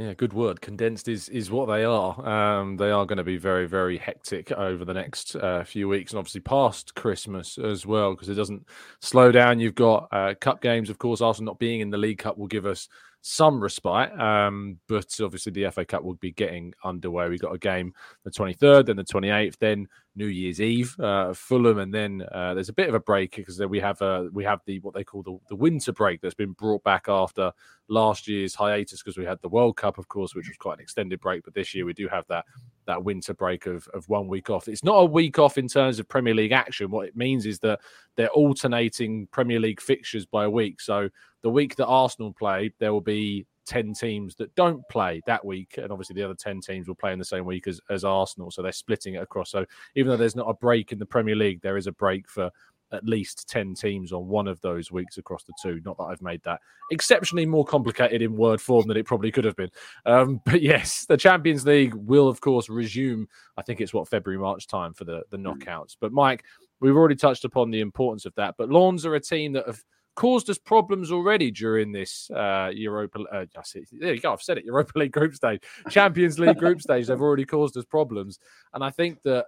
Yeah, 0.00 0.14
good 0.14 0.32
word. 0.32 0.62
Condensed 0.62 1.08
is 1.08 1.28
is 1.28 1.50
what 1.50 1.66
they 1.66 1.84
are. 1.84 2.26
Um, 2.26 2.78
they 2.78 2.90
are 2.90 3.04
going 3.04 3.18
to 3.18 3.22
be 3.24 3.36
very 3.36 3.68
very 3.68 3.98
hectic 3.98 4.50
over 4.50 4.86
the 4.86 4.94
next 4.94 5.36
uh, 5.36 5.62
few 5.62 5.88
weeks, 5.88 6.12
and 6.12 6.18
obviously 6.18 6.40
past 6.40 6.94
Christmas 6.94 7.58
as 7.58 7.84
well, 7.84 8.12
because 8.12 8.30
it 8.30 8.34
doesn't 8.34 8.66
slow 9.02 9.30
down. 9.30 9.60
You've 9.60 9.74
got 9.74 10.08
uh, 10.10 10.32
cup 10.40 10.62
games, 10.62 10.88
of 10.88 10.98
course. 10.98 11.20
Arsenal 11.20 11.52
not 11.52 11.58
being 11.58 11.80
in 11.80 11.90
the 11.90 11.98
League 11.98 12.18
Cup 12.18 12.38
will 12.38 12.46
give 12.46 12.64
us 12.64 12.88
some 13.22 13.62
respite. 13.62 14.18
Um, 14.18 14.78
but 14.88 15.06
obviously, 15.20 15.52
the 15.52 15.70
FA 15.70 15.84
Cup 15.84 16.02
will 16.02 16.14
be 16.14 16.32
getting 16.32 16.72
underway. 16.84 17.28
We've 17.28 17.40
got 17.40 17.54
a 17.54 17.58
game 17.58 17.92
the 18.24 18.30
23rd, 18.30 18.86
then 18.86 18.96
the 18.96 19.04
28th, 19.04 19.58
then 19.58 19.86
New 20.16 20.26
Year's 20.26 20.60
Eve, 20.60 20.98
uh, 20.98 21.32
Fulham, 21.32 21.78
and 21.78 21.94
then 21.94 22.22
uh, 22.32 22.54
there's 22.54 22.68
a 22.68 22.74
bit 22.74 22.88
of 22.88 22.94
a 22.94 23.00
break 23.00 23.36
because 23.36 23.60
we 23.60 23.80
have 23.80 24.00
uh, 24.02 24.24
we 24.32 24.44
have 24.44 24.60
the 24.66 24.80
what 24.80 24.94
they 24.94 25.04
call 25.04 25.22
the, 25.22 25.38
the 25.48 25.56
winter 25.56 25.92
break 25.92 26.20
that's 26.20 26.34
been 26.34 26.52
brought 26.52 26.82
back 26.82 27.04
after 27.08 27.52
last 27.88 28.26
year's 28.26 28.54
hiatus 28.54 29.02
because 29.02 29.18
we 29.18 29.24
had 29.24 29.40
the 29.42 29.48
World 29.48 29.76
Cup, 29.76 29.98
of 29.98 30.08
course, 30.08 30.34
which 30.34 30.48
was 30.48 30.56
quite 30.56 30.74
an 30.74 30.82
extended 30.82 31.20
break. 31.20 31.44
But 31.44 31.54
this 31.54 31.74
year 31.74 31.84
we 31.84 31.92
do 31.92 32.08
have 32.08 32.26
that 32.28 32.44
that 32.90 33.04
winter 33.04 33.32
break 33.32 33.66
of, 33.66 33.88
of 33.94 34.08
one 34.08 34.28
week 34.28 34.50
off. 34.50 34.68
It's 34.68 34.84
not 34.84 34.96
a 34.96 35.04
week 35.04 35.38
off 35.38 35.58
in 35.58 35.68
terms 35.68 35.98
of 35.98 36.08
Premier 36.08 36.34
League 36.34 36.52
action. 36.52 36.90
What 36.90 37.06
it 37.06 37.16
means 37.16 37.46
is 37.46 37.58
that 37.60 37.80
they're 38.16 38.28
alternating 38.28 39.28
Premier 39.30 39.60
League 39.60 39.80
fixtures 39.80 40.26
by 40.26 40.44
a 40.44 40.50
week. 40.50 40.80
So 40.80 41.08
the 41.42 41.50
week 41.50 41.76
that 41.76 41.86
Arsenal 41.86 42.32
play, 42.32 42.72
there 42.80 42.92
will 42.92 43.00
be 43.00 43.46
10 43.66 43.94
teams 43.94 44.34
that 44.34 44.54
don't 44.56 44.82
play 44.88 45.22
that 45.26 45.44
week. 45.44 45.78
And 45.78 45.92
obviously, 45.92 46.14
the 46.14 46.24
other 46.24 46.34
10 46.34 46.60
teams 46.60 46.88
will 46.88 46.96
play 46.96 47.12
in 47.12 47.18
the 47.20 47.24
same 47.24 47.44
week 47.44 47.68
as, 47.68 47.80
as 47.88 48.04
Arsenal. 48.04 48.50
So 48.50 48.62
they're 48.62 48.72
splitting 48.72 49.14
it 49.14 49.22
across. 49.22 49.50
So 49.50 49.64
even 49.94 50.10
though 50.10 50.16
there's 50.16 50.36
not 50.36 50.50
a 50.50 50.54
break 50.54 50.90
in 50.90 50.98
the 50.98 51.06
Premier 51.06 51.36
League, 51.36 51.60
there 51.62 51.76
is 51.76 51.86
a 51.86 51.92
break 51.92 52.28
for 52.28 52.50
at 52.92 53.04
least 53.04 53.48
10 53.48 53.74
teams 53.74 54.12
on 54.12 54.26
one 54.28 54.48
of 54.48 54.60
those 54.60 54.90
weeks 54.90 55.18
across 55.18 55.44
the 55.44 55.52
two. 55.62 55.80
Not 55.84 55.96
that 55.98 56.04
I've 56.04 56.22
made 56.22 56.42
that 56.44 56.60
exceptionally 56.90 57.46
more 57.46 57.64
complicated 57.64 58.22
in 58.22 58.36
word 58.36 58.60
form 58.60 58.88
than 58.88 58.96
it 58.96 59.06
probably 59.06 59.30
could 59.30 59.44
have 59.44 59.56
been. 59.56 59.70
Um, 60.06 60.40
but 60.46 60.62
yes, 60.62 61.06
the 61.06 61.16
Champions 61.16 61.64
League 61.66 61.94
will, 61.94 62.28
of 62.28 62.40
course, 62.40 62.68
resume. 62.68 63.26
I 63.56 63.62
think 63.62 63.80
it's 63.80 63.94
what 63.94 64.08
February, 64.08 64.40
March 64.40 64.66
time 64.66 64.94
for 64.94 65.04
the, 65.04 65.22
the 65.30 65.36
hmm. 65.36 65.46
knockouts. 65.46 65.96
But 66.00 66.12
Mike, 66.12 66.44
we've 66.80 66.96
already 66.96 67.16
touched 67.16 67.44
upon 67.44 67.70
the 67.70 67.80
importance 67.80 68.26
of 68.26 68.34
that. 68.36 68.54
But 68.58 68.70
Lens 68.70 69.06
are 69.06 69.14
a 69.14 69.20
team 69.20 69.52
that 69.52 69.66
have 69.66 69.82
caused 70.16 70.50
us 70.50 70.58
problems 70.58 71.12
already 71.12 71.50
during 71.50 71.92
this 71.92 72.30
uh, 72.30 72.70
Europa. 72.74 73.20
Uh, 73.32 73.46
there 73.92 74.14
you 74.14 74.20
go. 74.20 74.32
I've 74.32 74.42
said 74.42 74.58
it. 74.58 74.64
Europa 74.64 74.98
League 74.98 75.12
group 75.12 75.34
stage, 75.34 75.62
Champions 75.88 76.38
League 76.38 76.58
group 76.58 76.80
stage. 76.82 77.06
They've 77.06 77.20
already 77.20 77.46
caused 77.46 77.76
us 77.76 77.84
problems, 77.84 78.38
and 78.74 78.84
I 78.84 78.90
think 78.90 79.22
that 79.22 79.46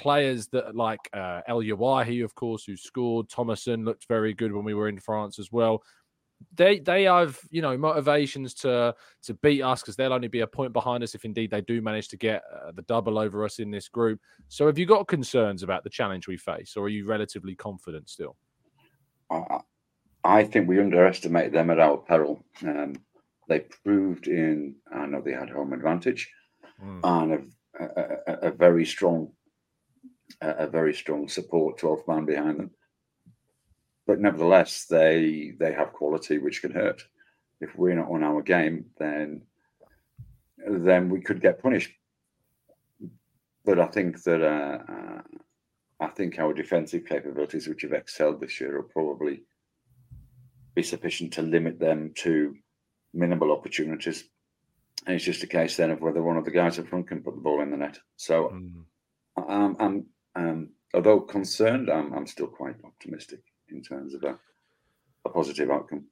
players 0.00 0.48
that 0.48 0.74
like 0.74 1.00
uh, 1.12 1.42
Elye 1.48 1.76
Wahi, 1.76 2.20
of 2.20 2.34
course, 2.34 2.64
who 2.64 2.76
scored. 2.76 3.28
Thomasson 3.28 3.84
looked 3.84 4.06
very 4.08 4.34
good 4.34 4.52
when 4.52 4.64
we 4.64 4.74
were 4.74 4.88
in 4.88 4.98
France 4.98 5.38
as 5.38 5.52
well. 5.52 5.82
They 6.54 6.78
they 6.78 7.04
have 7.04 7.38
you 7.50 7.60
know 7.60 7.76
motivations 7.76 8.54
to 8.54 8.94
to 9.24 9.34
beat 9.34 9.62
us 9.62 9.82
because 9.82 9.96
they'll 9.96 10.12
only 10.12 10.28
be 10.28 10.40
a 10.40 10.46
point 10.46 10.72
behind 10.72 11.04
us 11.04 11.14
if 11.14 11.26
indeed 11.26 11.50
they 11.50 11.60
do 11.60 11.82
manage 11.82 12.08
to 12.08 12.16
get 12.16 12.42
uh, 12.50 12.72
the 12.72 12.82
double 12.82 13.18
over 13.18 13.44
us 13.44 13.58
in 13.58 13.70
this 13.70 13.88
group. 13.88 14.20
So 14.48 14.66
have 14.66 14.78
you 14.78 14.86
got 14.86 15.06
concerns 15.06 15.62
about 15.62 15.84
the 15.84 15.90
challenge 15.90 16.26
we 16.26 16.38
face, 16.38 16.76
or 16.76 16.84
are 16.84 16.88
you 16.88 17.06
relatively 17.06 17.54
confident 17.54 18.08
still? 18.08 18.36
I 20.24 20.44
think 20.44 20.68
we 20.68 20.80
underestimate 20.80 21.52
them 21.52 21.70
at 21.70 21.78
our 21.78 21.96
peril. 21.96 22.44
Um, 22.62 22.94
they 23.48 23.60
proved 23.84 24.28
in, 24.28 24.76
I 24.92 25.06
know 25.06 25.20
they 25.20 25.32
had 25.32 25.50
home 25.50 25.72
advantage 25.72 26.30
mm. 26.82 27.00
and 27.02 27.52
a, 27.78 27.84
a, 27.84 28.48
a, 28.48 28.50
very 28.52 28.84
strong, 28.84 29.32
a, 30.40 30.66
very 30.66 30.94
strong 30.94 31.28
support 31.28 31.78
12 31.78 32.06
man 32.08 32.24
behind 32.24 32.58
them. 32.58 32.70
But 34.06 34.20
nevertheless, 34.20 34.86
they 34.86 35.54
they 35.58 35.72
have 35.72 35.92
quality 35.92 36.38
which 36.38 36.62
can 36.62 36.72
hurt. 36.72 37.02
If 37.60 37.76
we're 37.76 37.94
not 37.94 38.10
on 38.10 38.24
our 38.24 38.42
game, 38.42 38.86
then 38.98 39.42
then 40.66 41.08
we 41.08 41.20
could 41.20 41.40
get 41.40 41.62
punished. 41.62 41.92
But 43.64 43.78
I 43.78 43.86
think 43.86 44.22
that 44.24 44.42
uh, 44.42 44.78
uh, 44.92 45.22
I 46.00 46.08
think 46.08 46.38
our 46.38 46.52
defensive 46.52 47.04
capabilities, 47.06 47.68
which 47.68 47.82
have 47.82 47.92
excelled 47.92 48.40
this 48.40 48.60
year, 48.60 48.76
will 48.76 48.88
probably 48.88 49.42
be 50.74 50.82
sufficient 50.82 51.32
to 51.34 51.42
limit 51.42 51.78
them 51.78 52.12
to 52.16 52.56
minimal 53.12 53.52
opportunities. 53.52 54.24
And 55.06 55.16
it's 55.16 55.24
just 55.24 55.42
a 55.42 55.46
case 55.46 55.76
then 55.76 55.90
of 55.90 56.00
whether 56.00 56.22
one 56.22 56.36
of 56.36 56.44
the 56.44 56.50
guys 56.50 56.78
up 56.78 56.88
front 56.88 57.08
can 57.08 57.22
put 57.22 57.34
the 57.34 57.40
ball 57.40 57.62
in 57.62 57.70
the 57.70 57.76
net. 57.76 57.98
So 58.16 58.48
mm. 58.48 58.84
I'm, 59.36 59.76
I'm 59.78 60.06
um, 60.34 60.70
although 60.94 61.20
concerned, 61.20 61.90
I'm, 61.90 62.12
I'm 62.12 62.26
still 62.26 62.46
quite 62.46 62.76
optimistic 62.84 63.40
in 63.68 63.82
terms 63.82 64.14
of 64.14 64.22
a, 64.24 64.38
a 65.24 65.30
positive 65.30 65.70
outcome. 65.70 66.06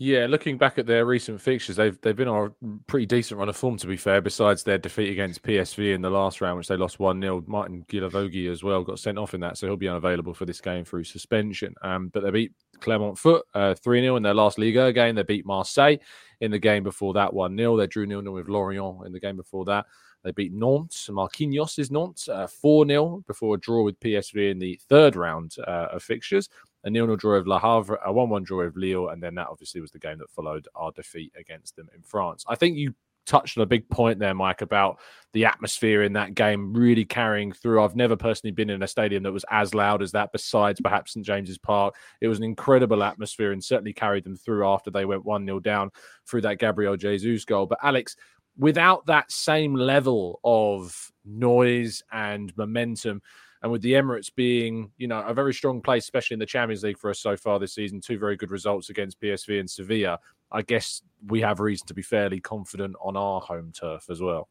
Yeah, 0.00 0.26
looking 0.28 0.58
back 0.58 0.78
at 0.78 0.86
their 0.86 1.04
recent 1.04 1.40
fixtures, 1.40 1.74
they've 1.74 2.00
they've 2.02 2.14
been 2.14 2.28
on 2.28 2.54
a 2.62 2.66
pretty 2.86 3.04
decent 3.04 3.36
run 3.36 3.48
of 3.48 3.56
form. 3.56 3.76
To 3.78 3.86
be 3.88 3.96
fair, 3.96 4.20
besides 4.20 4.62
their 4.62 4.78
defeat 4.78 5.10
against 5.10 5.42
PSV 5.42 5.92
in 5.92 6.02
the 6.02 6.10
last 6.10 6.40
round, 6.40 6.56
which 6.56 6.68
they 6.68 6.76
lost 6.76 7.00
one 7.00 7.20
0 7.20 7.42
Martin 7.48 7.84
Guilavogui 7.88 8.48
as 8.48 8.62
well 8.62 8.84
got 8.84 9.00
sent 9.00 9.18
off 9.18 9.34
in 9.34 9.40
that, 9.40 9.58
so 9.58 9.66
he'll 9.66 9.76
be 9.76 9.88
unavailable 9.88 10.34
for 10.34 10.46
this 10.46 10.60
game 10.60 10.84
through 10.84 11.02
suspension. 11.02 11.74
Um, 11.82 12.10
but 12.10 12.22
they 12.22 12.30
beat 12.30 12.52
Clermont 12.78 13.18
Foot 13.18 13.44
uh, 13.54 13.74
three 13.74 13.98
uh, 13.98 14.02
0 14.02 14.16
in 14.16 14.22
their 14.22 14.34
last 14.34 14.56
Liga 14.56 14.92
game. 14.92 15.16
They 15.16 15.24
beat 15.24 15.44
Marseille 15.44 15.96
in 16.40 16.52
the 16.52 16.60
game 16.60 16.84
before 16.84 17.12
that 17.14 17.34
one 17.34 17.56
0 17.56 17.76
They 17.76 17.88
drew 17.88 18.06
0 18.06 18.22
0 18.22 18.32
with 18.32 18.48
Lorient 18.48 19.04
in 19.04 19.12
the 19.12 19.20
game 19.20 19.36
before 19.36 19.64
that. 19.64 19.84
They 20.22 20.30
beat 20.30 20.52
Nantes, 20.52 21.08
Marquinhos 21.10 21.78
is 21.78 21.90
Nantes, 21.90 22.28
uh, 22.28 22.46
4 22.46 22.84
uh, 22.84 22.88
0 22.88 23.24
before 23.26 23.56
a 23.56 23.58
draw 23.58 23.82
with 23.82 23.98
PSV 23.98 24.50
in 24.50 24.60
the 24.60 24.78
third 24.88 25.16
round 25.16 25.56
uh, 25.66 25.88
of 25.92 26.04
fixtures 26.04 26.48
a 26.84 26.90
nil-nil 26.90 27.16
draw 27.16 27.34
of 27.34 27.46
Le 27.46 27.58
Havre, 27.58 27.98
a 28.04 28.12
one-one 28.12 28.44
draw 28.44 28.62
of 28.62 28.76
Lille, 28.76 29.08
and 29.08 29.22
then 29.22 29.34
that 29.34 29.48
obviously 29.48 29.80
was 29.80 29.90
the 29.90 29.98
game 29.98 30.18
that 30.18 30.30
followed 30.30 30.68
our 30.74 30.92
defeat 30.92 31.32
against 31.38 31.76
them 31.76 31.88
in 31.94 32.02
France. 32.02 32.44
I 32.48 32.54
think 32.54 32.76
you 32.76 32.94
touched 33.28 33.58
on 33.58 33.62
a 33.62 33.66
big 33.66 33.88
point 33.90 34.18
there, 34.18 34.34
Mike, 34.34 34.62
about 34.62 34.98
the 35.32 35.44
atmosphere 35.44 36.02
in 36.02 36.14
that 36.14 36.34
game 36.34 36.72
really 36.72 37.04
carrying 37.04 37.52
through. 37.52 37.82
I've 37.82 37.94
never 37.94 38.16
personally 38.16 38.52
been 38.52 38.70
in 38.70 38.82
a 38.82 38.88
stadium 38.88 39.22
that 39.22 39.32
was 39.32 39.44
as 39.50 39.74
loud 39.74 40.02
as 40.02 40.12
that, 40.12 40.32
besides 40.32 40.80
perhaps 40.80 41.12
St 41.12 41.24
James's 41.24 41.58
Park. 41.58 41.94
It 42.20 42.28
was 42.28 42.38
an 42.38 42.44
incredible 42.44 43.04
atmosphere 43.04 43.52
and 43.52 43.62
certainly 43.62 43.92
carried 43.92 44.24
them 44.24 44.36
through 44.36 44.66
after 44.66 44.90
they 44.90 45.04
went 45.04 45.24
1 45.24 45.44
0 45.44 45.60
down 45.60 45.90
through 46.26 46.40
that 46.42 46.58
Gabriel 46.58 46.96
Jesus 46.96 47.44
goal. 47.44 47.66
But 47.66 47.80
Alex, 47.82 48.16
without 48.56 49.06
that 49.06 49.30
same 49.30 49.74
level 49.74 50.40
of 50.42 51.12
noise 51.24 52.02
and 52.10 52.56
momentum, 52.56 53.22
and 53.62 53.72
with 53.72 53.82
the 53.82 53.92
Emirates 53.92 54.34
being, 54.34 54.90
you 54.98 55.08
know, 55.08 55.20
a 55.22 55.34
very 55.34 55.52
strong 55.52 55.80
place, 55.80 56.04
especially 56.04 56.34
in 56.34 56.40
the 56.40 56.46
Champions 56.46 56.82
League 56.82 56.98
for 56.98 57.10
us 57.10 57.18
so 57.18 57.36
far 57.36 57.58
this 57.58 57.74
season, 57.74 58.00
two 58.00 58.18
very 58.18 58.36
good 58.36 58.50
results 58.50 58.90
against 58.90 59.20
PSV 59.20 59.60
and 59.60 59.70
Sevilla. 59.70 60.18
I 60.52 60.62
guess 60.62 61.02
we 61.26 61.40
have 61.40 61.60
reason 61.60 61.86
to 61.88 61.94
be 61.94 62.02
fairly 62.02 62.40
confident 62.40 62.96
on 63.00 63.16
our 63.16 63.40
home 63.40 63.72
turf 63.72 64.08
as 64.10 64.20
well. 64.20 64.48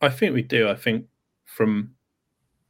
I 0.00 0.08
think 0.08 0.34
we 0.34 0.42
do. 0.42 0.68
I 0.68 0.74
think 0.74 1.06
from 1.44 1.94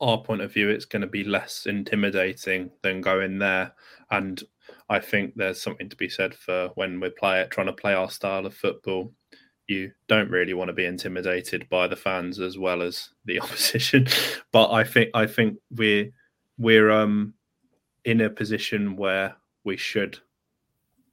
our 0.01 0.19
point 0.19 0.43
of 0.43 0.53
view, 0.53 0.69
it's 0.69 0.85
going 0.85 1.03
to 1.03 1.09
be 1.09 1.25
less 1.25 1.67
intimidating 1.67 2.71
than 2.83 3.01
going 3.01 3.39
there. 3.39 3.73
And 4.11 4.43
I 4.89 4.99
think 4.99 5.35
there's 5.35 5.63
something 5.63 5.89
to 5.89 5.97
be 5.97 6.09
said 6.09 6.35
for 6.35 6.71
when 6.75 7.01
we 7.01 7.11
play 7.11 7.41
it, 7.41 7.51
trying 7.51 7.69
to 7.69 7.73
play 7.73 7.95
our 7.95 8.11
style 8.11 8.45
of 8.45 8.55
football 8.55 9.13
you 9.66 9.92
don't 10.09 10.30
really 10.30 10.54
want 10.54 10.68
to 10.68 10.75
be 10.75 10.85
intimidated 10.85 11.68
by 11.68 11.87
the 11.87 11.97
fans 11.97 12.40
as 12.40 12.59
well 12.59 12.83
as 12.83 13.11
the 13.25 13.40
opposition. 13.42 14.06
but 14.52 14.71
I 14.71 14.85
think 14.85 15.11
I 15.14 15.26
think 15.26 15.59
we're 15.71 16.11
we're 16.59 16.90
um 16.90 17.35
in 18.04 18.21
a 18.21 18.30
position 18.30 18.97
where 18.97 19.35
we 19.64 19.76
should 19.76 20.18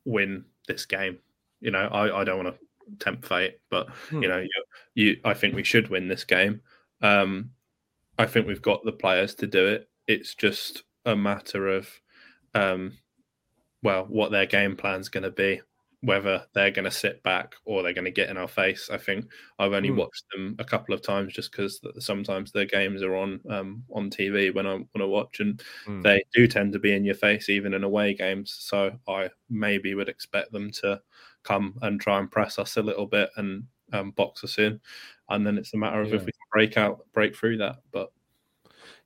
win 0.06 0.44
this 0.68 0.86
game. 0.86 1.20
You 1.62 1.72
know, 1.72 1.88
I, 1.88 2.22
I 2.22 2.24
don't 2.24 2.44
want 2.44 2.56
to 2.56 2.96
tempt 3.00 3.26
fate, 3.26 3.60
but 3.70 3.90
hmm. 4.10 4.24
you 4.24 4.30
know, 4.30 4.40
you, 4.40 4.50
you 4.96 5.20
I 5.24 5.34
think 5.34 5.56
we 5.56 5.64
should 5.64 5.90
win 5.90 6.08
this 6.08 6.24
game. 6.24 6.62
Um, 7.02 7.52
I 8.18 8.26
think 8.26 8.48
we've 8.48 8.62
got 8.62 8.84
the 8.84 8.92
players 8.92 9.36
to 9.36 9.48
do 9.48 9.66
it. 9.68 9.90
It's 10.08 10.36
just 10.36 10.84
a 11.06 11.16
matter 11.16 11.68
of 11.70 11.90
um, 12.54 12.98
well, 13.82 14.06
what 14.06 14.32
their 14.32 14.46
game 14.46 14.76
plan's 14.76 15.10
going 15.10 15.24
to 15.24 15.32
be 15.32 15.62
whether 16.04 16.44
they're 16.54 16.72
going 16.72 16.86
to 16.86 16.92
sit 16.92 17.22
back 17.22 17.54
or 17.64 17.84
they're 17.84 17.94
going 17.94 18.06
to 18.06 18.12
get 18.12 18.30
in 18.30 18.38
our 18.38 18.48
face. 18.48 18.90
I 18.92 18.98
think 18.98 19.28
I've 19.60 19.74
only 19.74 19.90
mm. 19.90 19.98
watched 19.98 20.24
them 20.32 20.56
a 20.58 20.64
couple 20.64 20.96
of 20.96 21.04
times 21.04 21.34
just 21.34 21.52
because 21.52 21.80
sometimes 22.00 22.52
their 22.52 22.66
games 22.66 23.04
are 23.04 23.16
on 23.16 23.40
um, 23.50 23.84
on 23.94 24.10
TV 24.10 24.54
when 24.54 24.66
I 24.66 24.74
want 24.74 24.88
to 24.98 25.08
watch, 25.08 25.40
and 25.40 25.62
mm. 25.86 26.02
they 26.02 26.24
do 26.34 26.48
tend 26.48 26.74
to 26.74 26.80
be 26.80 26.94
in 26.94 27.06
your 27.06 27.16
face 27.16 27.50
even 27.50 27.74
in 27.74 27.84
away 27.84 28.16
games. 28.16 28.56
So 28.60 28.92
I 29.08 29.30
maybe 29.50 29.94
would 29.94 30.10
expect 30.10 30.52
them 30.52 30.72
to 30.82 31.00
come 31.44 31.78
and 31.82 32.02
try 32.02 32.20
and 32.20 32.32
press 32.32 32.58
us 32.58 32.78
a 32.78 32.84
little 32.84 33.06
bit 33.06 33.30
and 33.38 33.64
um, 33.94 34.12
box 34.12 34.44
us 34.44 34.58
in, 34.58 34.80
and 35.30 35.46
then 35.46 35.58
it's 35.58 35.74
a 35.76 35.78
matter 35.78 36.02
of 36.02 36.10
yeah. 36.10 36.16
if 36.16 36.22
we 36.22 36.32
can 36.32 36.48
break 36.52 36.78
out, 36.78 37.06
break 37.14 37.36
through 37.36 37.58
that. 37.58 37.78
But 37.92 38.12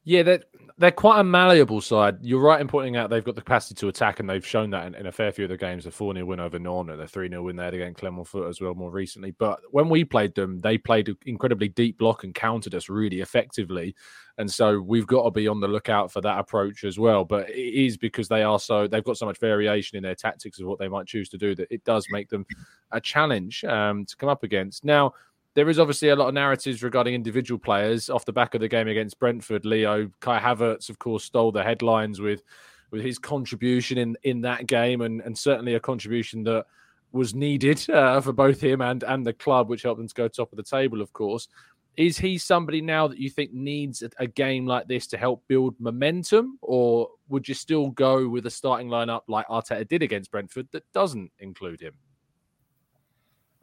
yeah, 0.05 0.23
that 0.23 0.45
they're 0.77 0.91
quite 0.91 1.22
a 1.22 1.24
malleable 1.24 1.79
side. 1.79 2.17
You're 2.22 2.41
right 2.41 2.60
in 2.60 2.67
pointing 2.67 2.98
out 2.98 3.10
they've 3.10 3.24
got 3.24 3.36
the 3.36 3.41
capacity 3.41 3.75
to 3.75 3.88
attack, 3.88 4.20
and 4.20 4.29
they've 4.29 4.46
shown 4.46 4.72
that 4.72 4.86
in, 4.88 4.96
in 4.96 5.05
a 5.05 5.12
fair 5.12 5.32
few 5.32 5.46
of 5.46 5.50
the 5.50 5.58
games. 5.58 5.86
The 5.86 5.91
4 5.91 6.13
0 6.13 6.25
win 6.25 6.41
over 6.41 6.60
Nantes, 6.60 6.98
the 6.98 7.08
3 7.08 7.29
0 7.29 7.44
win 7.44 7.55
there 7.55 7.74
against 7.74 8.00
Clermont 8.00 8.27
Foot 8.27 8.50
as 8.50 8.60
well 8.60 8.75
more 8.75 8.91
recently. 8.91 9.32
But 9.32 9.62
when 9.72 9.88
we 9.88 10.03
played 10.03 10.36
them, 10.36 10.60
they 10.60 10.77
played 10.77 11.08
an 11.08 11.17
incredibly 11.25 11.70
deep 11.70 11.98
block 11.98 12.25
and 12.25 12.36
countered 12.36 12.75
us 12.75 12.89
really 12.89 13.22
effectively. 13.22 13.96
And 14.38 14.51
so 14.51 14.82
we've 14.82 15.08
got 15.08 15.24
to 15.24 15.32
be 15.32 15.48
on 15.48 15.62
the 15.62 15.67
lookout 15.67 16.12
for 16.12 16.20
that 16.20 16.39
approach 16.39 16.84
as 16.84 17.00
well. 17.00 17.24
But 17.24 17.50
it 17.50 17.86
is 17.86 17.96
because 17.96 18.27
they 18.27 18.44
are 18.44 18.60
so, 18.60 18.86
they've 18.86 19.01
got 19.01 19.17
so 19.17 19.25
much 19.25 19.39
variation 19.39 19.96
in 19.96 20.03
their 20.03 20.15
tactics 20.15 20.60
of 20.60 20.67
what 20.67 20.77
they 20.77 20.89
might 20.89 21.08
choose 21.08 21.29
to 21.29 21.38
do 21.38 21.55
that 21.55 21.72
it 21.72 21.86
does 21.86 22.05
make 22.12 22.27
them 22.27 22.46
a 22.91 23.00
challenge 23.00 23.63
um, 23.63 24.05
to 24.05 24.15
come 24.17 24.27
up 24.27 24.44
against. 24.44 24.84
Now, 24.84 25.13
there 25.55 25.69
is 25.69 25.79
obviously 25.79 26.09
a 26.09 26.15
lot 26.15 26.27
of 26.27 26.33
narratives 26.33 26.83
regarding 26.83 27.13
individual 27.13 27.57
players 27.57 28.09
off 28.09 28.25
the 28.25 28.33
back 28.33 28.53
of 28.53 28.62
the 28.62 28.67
game 28.67 28.88
against 28.88 29.19
Brentford. 29.19 29.65
Leo 29.65 30.12
Kai 30.19 30.39
Havertz, 30.39 30.89
of 30.89 31.00
course, 31.00 31.24
stole 31.24 31.51
the 31.51 31.63
headlines 31.63 32.21
with 32.21 32.43
with 32.91 33.01
his 33.01 33.17
contribution 33.17 33.97
in 33.97 34.17
in 34.24 34.41
that 34.41 34.67
game, 34.67 35.01
and 35.01 35.21
and 35.21 35.38
certainly 35.38 35.75
a 35.75 35.79
contribution 35.79 36.43
that 36.43 36.65
was 37.13 37.33
needed 37.33 37.89
uh, 37.89 38.19
for 38.19 38.33
both 38.33 38.62
him 38.62 38.81
and 38.81 39.03
and 39.03 39.25
the 39.25 39.33
club, 39.33 39.69
which 39.69 39.83
helped 39.83 39.97
them 39.97 40.07
to 40.07 40.13
go 40.13 40.27
top 40.27 40.51
of 40.51 40.57
the 40.57 40.63
table. 40.63 41.01
Of 41.01 41.13
course, 41.13 41.47
is 41.95 42.17
he 42.17 42.38
somebody 42.38 42.81
now 42.81 43.07
that 43.07 43.17
you 43.17 43.29
think 43.29 43.53
needs 43.53 44.01
a, 44.01 44.09
a 44.19 44.27
game 44.27 44.65
like 44.65 44.88
this 44.89 45.07
to 45.07 45.17
help 45.17 45.41
build 45.47 45.75
momentum, 45.79 46.59
or 46.62 47.09
would 47.29 47.47
you 47.47 47.53
still 47.53 47.91
go 47.91 48.27
with 48.27 48.45
a 48.45 48.51
starting 48.51 48.89
lineup 48.89 49.21
like 49.29 49.47
Arteta 49.47 49.88
did 49.88 50.03
against 50.03 50.31
Brentford 50.31 50.67
that 50.74 50.83
doesn't 50.91 51.31
include 51.39 51.79
him? 51.79 51.93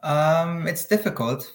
Um, 0.03 0.67
it's 0.67 0.87
difficult 0.87 1.53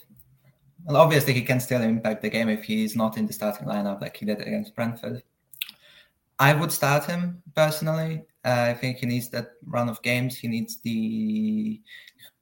well, 0.86 0.98
obviously, 0.98 1.34
he 1.34 1.42
can 1.42 1.60
still 1.60 1.82
impact 1.82 2.22
the 2.22 2.30
game 2.30 2.50
if 2.50 2.64
he's 2.64 2.96
not 2.96 3.18
in 3.18 3.28
the 3.28 3.34
starting 3.34 3.68
lineup 3.68 4.02
like 4.02 4.18
he 4.18 4.26
did 4.26 4.42
against 4.42 4.76
Brentford. 4.76 5.24
I 6.40 6.54
would 6.54 6.72
start 6.72 7.06
him 7.06 7.42
personally. 7.56 8.24
Uh, 8.46 8.68
I 8.70 8.74
think 8.74 8.98
he 8.98 9.06
needs 9.06 9.30
that 9.30 9.54
run 9.66 9.90
of 9.90 10.02
games. 10.02 10.38
He 10.38 10.48
needs 10.48 10.80
the 10.82 11.82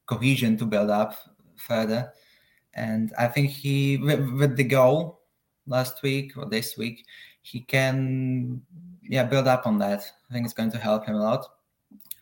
cohesion 0.06 0.58
to 0.58 0.66
build 0.66 0.90
up 0.90 1.16
further. 1.56 2.12
And 2.74 3.14
I 3.18 3.28
think 3.28 3.50
he, 3.50 3.98
with, 3.98 4.30
with 4.32 4.58
the 4.58 4.66
goal 4.66 5.22
last 5.66 6.04
week 6.04 6.38
or 6.38 6.46
this 6.46 6.78
week, 6.78 7.06
he 7.42 7.62
can, 7.62 8.62
yeah, 9.02 9.24
build 9.24 9.48
up 9.48 9.66
on 9.66 9.78
that. 9.80 10.04
I 10.30 10.34
think 10.34 10.46
it's 10.46 10.54
going 10.54 10.72
to 10.72 10.78
help 10.78 11.06
him 11.06 11.16
a 11.16 11.24
lot. 11.24 11.46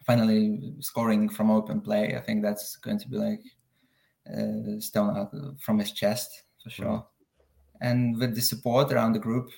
Finally, 0.05 0.75
scoring 0.79 1.27
from 1.27 1.49
open 1.49 1.81
play, 1.81 2.15
I 2.15 2.21
think 2.21 2.43
that's 2.43 2.75
going 2.75 2.99
to 2.99 3.09
be 3.09 3.17
like 3.17 3.41
uh, 4.31 4.79
stone 4.79 5.17
out 5.17 5.33
from 5.59 5.79
his 5.79 5.91
chest 5.91 6.43
for 6.63 6.69
sure. 6.69 6.85
Mm. 6.85 7.05
And 7.81 8.17
with 8.17 8.35
the 8.35 8.41
support 8.41 8.91
around 8.93 9.13
the 9.13 9.19
group 9.19 9.49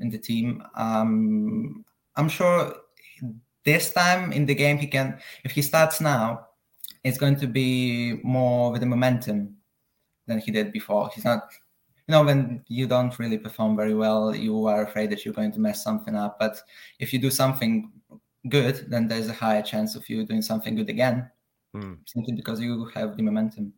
in 0.00 0.10
the 0.10 0.18
team, 0.18 0.62
um, 0.76 1.84
I'm 2.16 2.28
sure 2.28 2.74
this 3.64 3.92
time 3.92 4.32
in 4.32 4.46
the 4.46 4.54
game 4.54 4.78
he 4.78 4.86
can. 4.86 5.18
If 5.44 5.52
he 5.52 5.62
starts 5.62 6.00
now, 6.00 6.46
it's 7.04 7.18
going 7.18 7.36
to 7.36 7.46
be 7.46 8.20
more 8.22 8.70
with 8.70 8.80
the 8.80 8.86
momentum 8.86 9.56
than 10.26 10.38
he 10.38 10.52
did 10.52 10.72
before. 10.72 11.10
He's 11.14 11.24
not. 11.24 11.48
You 12.08 12.12
know, 12.12 12.24
when 12.24 12.64
you 12.66 12.88
don't 12.88 13.16
really 13.18 13.38
perform 13.38 13.76
very 13.76 13.94
well, 13.94 14.34
you 14.34 14.66
are 14.66 14.82
afraid 14.82 15.10
that 15.10 15.24
you're 15.24 15.34
going 15.34 15.52
to 15.52 15.60
mess 15.60 15.84
something 15.84 16.16
up. 16.16 16.36
But 16.38 16.60
if 16.98 17.12
you 17.12 17.20
do 17.20 17.30
something 17.30 17.92
good, 18.48 18.86
then 18.88 19.06
there's 19.06 19.28
a 19.28 19.32
higher 19.32 19.62
chance 19.62 19.94
of 19.94 20.08
you 20.08 20.26
doing 20.26 20.42
something 20.42 20.74
good 20.74 20.90
again, 20.90 21.30
mm. 21.74 21.98
simply 22.06 22.34
because 22.34 22.60
you 22.60 22.86
have 22.94 23.16
the 23.16 23.22
momentum. 23.22 23.72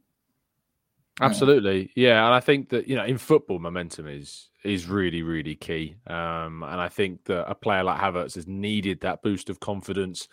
Absolutely, 1.20 1.90
yeah, 1.94 2.24
and 2.24 2.34
I 2.34 2.40
think 2.40 2.70
that 2.70 2.88
you 2.88 2.96
know 2.96 3.04
in 3.04 3.18
football, 3.18 3.58
momentum 3.60 4.08
is 4.08 4.50
is 4.64 4.88
really 4.88 5.22
really 5.22 5.54
key, 5.54 5.96
um, 6.08 6.64
and 6.64 6.80
I 6.80 6.88
think 6.88 7.24
that 7.26 7.48
a 7.48 7.54
player 7.54 7.84
like 7.84 8.00
Havertz 8.00 8.34
has 8.34 8.48
needed 8.48 9.00
that 9.02 9.22
boost 9.22 9.48
of 9.48 9.60
confidence. 9.60 10.26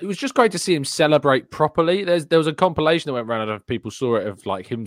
It 0.00 0.06
was 0.06 0.16
just 0.16 0.34
great 0.34 0.50
to 0.52 0.58
see 0.58 0.74
him 0.74 0.84
celebrate 0.84 1.52
properly. 1.52 2.02
There's 2.02 2.26
there 2.26 2.38
was 2.38 2.48
a 2.48 2.52
compilation 2.52 3.08
that 3.08 3.14
went 3.14 3.28
around, 3.28 3.48
and 3.48 3.64
people 3.66 3.92
saw 3.92 4.16
it 4.16 4.26
of 4.26 4.44
like 4.44 4.66
him. 4.66 4.86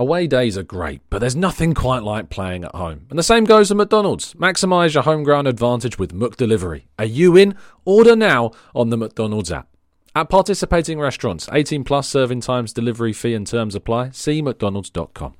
Away 0.00 0.26
days 0.26 0.56
are 0.56 0.62
great, 0.62 1.02
but 1.10 1.18
there's 1.18 1.36
nothing 1.36 1.74
quite 1.74 2.02
like 2.02 2.30
playing 2.30 2.64
at 2.64 2.74
home. 2.74 3.04
And 3.10 3.18
the 3.18 3.22
same 3.22 3.44
goes 3.44 3.68
for 3.68 3.74
McDonald's. 3.74 4.32
Maximise 4.32 4.94
your 4.94 5.02
home 5.02 5.24
ground 5.24 5.46
advantage 5.46 5.98
with 5.98 6.14
McDelivery. 6.14 6.84
Are 6.98 7.04
you 7.04 7.36
in? 7.36 7.54
Order 7.84 8.16
now 8.16 8.52
on 8.74 8.88
the 8.88 8.96
McDonald's 8.96 9.52
app. 9.52 9.68
At 10.14 10.30
participating 10.30 10.98
restaurants, 10.98 11.50
18 11.52 11.84
plus 11.84 12.08
serving 12.08 12.40
times, 12.40 12.72
delivery 12.72 13.12
fee 13.12 13.34
and 13.34 13.46
terms 13.46 13.74
apply. 13.74 14.12
See 14.12 14.40
mcdonalds.com. 14.40 15.34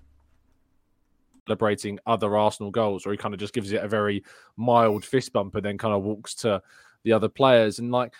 Celebrating 1.48 1.98
other 2.04 2.36
Arsenal 2.36 2.70
goals, 2.70 3.06
or 3.06 3.12
he 3.12 3.16
kind 3.16 3.32
of 3.32 3.40
just 3.40 3.54
gives 3.54 3.72
it 3.72 3.82
a 3.82 3.88
very 3.88 4.22
mild 4.58 5.06
fist 5.06 5.32
bump 5.32 5.54
and 5.54 5.64
then 5.64 5.78
kind 5.78 5.94
of 5.94 6.02
walks 6.02 6.34
to 6.34 6.60
the 7.02 7.14
other 7.14 7.30
players. 7.30 7.78
And 7.78 7.90
like, 7.90 8.12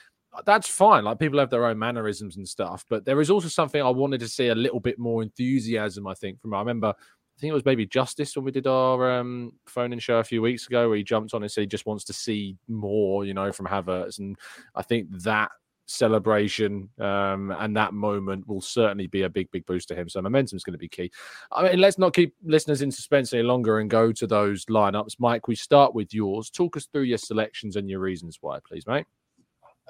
that's 0.45 0.69
fine. 0.69 1.05
Like 1.05 1.19
people 1.19 1.39
have 1.39 1.51
their 1.51 1.67
own 1.67 1.79
mannerisms 1.79 2.37
and 2.37 2.49
stuff, 2.49 2.85
but 2.89 3.05
there 3.05 3.21
is 3.21 3.31
also 3.31 3.49
something 3.49 3.83
I 3.83 3.91
wanted 3.91 4.21
to 4.21 4.29
see 4.29 4.49
a 4.49 4.55
little 4.55 4.81
bit 4.81 4.99
more 4.99 5.23
enthusiasm. 5.23 6.07
I 6.07 6.15
think 6.15 6.41
from 6.41 6.55
I 6.55 6.61
remember, 6.61 6.89
I 6.89 7.41
think 7.41 7.51
it 7.51 7.55
was 7.55 7.65
maybe 7.65 7.87
Justice 7.87 8.37
when 8.37 8.45
we 8.45 8.53
did 8.53 8.67
our 8.67 9.19
um, 9.19 9.53
phone 9.67 9.93
in 9.93 9.99
show 9.99 10.19
a 10.19 10.25
few 10.25 10.43
weeks 10.43 10.67
ago, 10.67 10.89
where 10.89 10.99
he 10.99 11.05
jumped 11.05 11.35
on 11.35 11.43
and 11.43 11.51
said 11.51 11.63
he 11.63 11.67
just 11.67 11.87
wants 11.87 12.05
to 12.05 12.13
see 12.13 12.57
more, 12.69 13.25
you 13.25 13.35
know, 13.35 13.51
from 13.51 13.67
Havertz, 13.67 14.19
and 14.19 14.37
I 14.75 14.83
think 14.83 15.09
that 15.23 15.51
celebration 15.91 16.89
um, 17.01 17.51
and 17.59 17.77
that 17.77 17.93
moment 17.93 18.47
will 18.47 18.61
certainly 18.61 19.09
be 19.09 19.23
a 19.23 19.29
big, 19.29 19.51
big 19.51 19.67
boost 19.67 19.89
to 19.89 19.95
him. 19.95 20.09
So 20.09 20.23
momentum 20.23 20.57
is 20.57 20.63
going 20.63 20.75
to 20.75 20.79
be 20.79 20.89
key. 20.89 21.11
I 21.51 21.65
mean, 21.65 21.81
let's 21.81 21.99
not 21.99 22.15
keep 22.15 22.35
listeners 22.45 22.83
in 22.83 22.93
suspense 22.93 23.33
any 23.33 23.43
longer 23.43 23.81
and 23.81 23.91
go 23.91 24.13
to 24.13 24.27
those 24.27 24.65
lineups. 24.67 25.17
Mike, 25.19 25.49
we 25.49 25.57
start 25.57 25.95
with 25.95 26.15
yours. 26.15 26.51
Talk 26.51 26.77
us 26.77 26.87
through 26.87 27.03
your 27.03 27.19
selections 27.19 27.75
and 27.75 27.91
your 27.91 28.01
reasons 28.01 28.39
why, 28.41 28.59
please, 28.67 28.87
mate. 28.87 29.07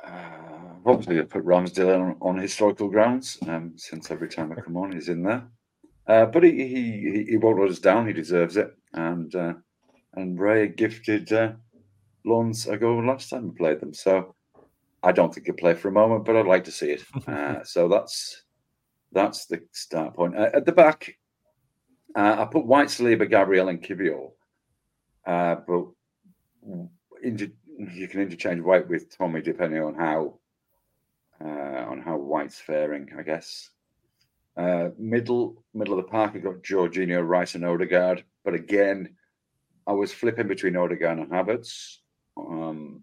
Uh, 0.03 0.75
obviously, 0.87 1.21
I 1.21 1.25
put 1.25 1.45
Ramsdale 1.45 2.01
on, 2.01 2.17
on 2.21 2.39
historical 2.39 2.89
grounds 2.89 3.39
um, 3.49 3.75
since 3.77 4.11
every 4.11 4.29
time 4.29 4.53
I 4.53 4.61
come 4.61 4.77
on, 4.77 4.93
he's 4.93 5.09
in 5.09 5.23
there. 5.23 5.45
Uh, 6.07 6.27
but 6.27 6.43
he, 6.43 6.51
he 6.51 7.27
he 7.31 7.37
won't 7.37 7.61
let 7.61 7.71
us 7.71 7.79
down. 7.79 8.07
He 8.07 8.13
deserves 8.13 8.57
it. 8.57 8.75
And 8.95 9.35
uh, 9.35 9.55
and 10.15 10.41
Ray 10.41 10.69
gifted 10.69 11.33
uh, 11.33 11.53
Lens 12.25 12.67
a 12.67 12.77
go 12.77 12.97
last 12.99 13.31
time 13.31 13.49
we 13.49 13.55
played 13.55 13.81
them. 13.81 13.95
So 13.95 14.35
I 15.03 15.13
don't 15.13 15.33
think 15.33 15.47
he'll 15.47 15.55
play 15.55 15.75
for 15.75 15.89
a 15.89 15.93
moment, 15.93 16.25
but 16.25 16.37
I'd 16.37 16.47
like 16.47 16.65
to 16.65 16.73
see 16.73 16.91
it. 16.91 17.05
Uh, 17.29 17.63
so 17.65 17.89
that's 17.89 18.45
that's 19.13 19.47
the 19.47 19.63
start 19.73 20.15
point. 20.15 20.37
Uh, 20.37 20.51
at 20.53 20.67
the 20.67 20.73
back, 20.73 21.17
uh, 22.17 22.37
I 22.41 22.45
put 22.47 22.67
White, 22.67 22.89
Saliba, 22.89 23.29
Gabriel, 23.29 23.69
and 23.69 23.83
Kiwior. 23.83 24.31
Uh, 25.27 25.57
but 25.67 25.87
injured 27.23 27.53
you 27.88 28.09
can 28.09 28.21
interchange 28.21 28.61
White 28.62 28.88
with 28.88 29.16
Tommy 29.16 29.40
depending 29.40 29.83
on 29.83 29.95
how 29.95 30.38
uh, 31.43 31.85
on 31.88 32.03
how 32.03 32.16
White's 32.16 32.59
faring, 32.59 33.09
I 33.19 33.23
guess. 33.23 33.71
Uh, 34.57 34.90
middle 34.99 35.62
middle 35.73 35.99
of 35.99 36.05
the 36.05 36.11
park, 36.11 36.33
I 36.35 36.38
got 36.38 36.62
Jorginho, 36.62 37.27
Rice, 37.27 37.55
and 37.55 37.64
Odegaard. 37.64 38.25
But 38.45 38.55
again, 38.55 39.16
I 39.87 39.93
was 39.93 40.12
flipping 40.12 40.49
between 40.49 40.77
Odegaard 40.77 41.19
and 41.19 41.31
Havertz. 41.31 41.99
Um, 42.37 43.03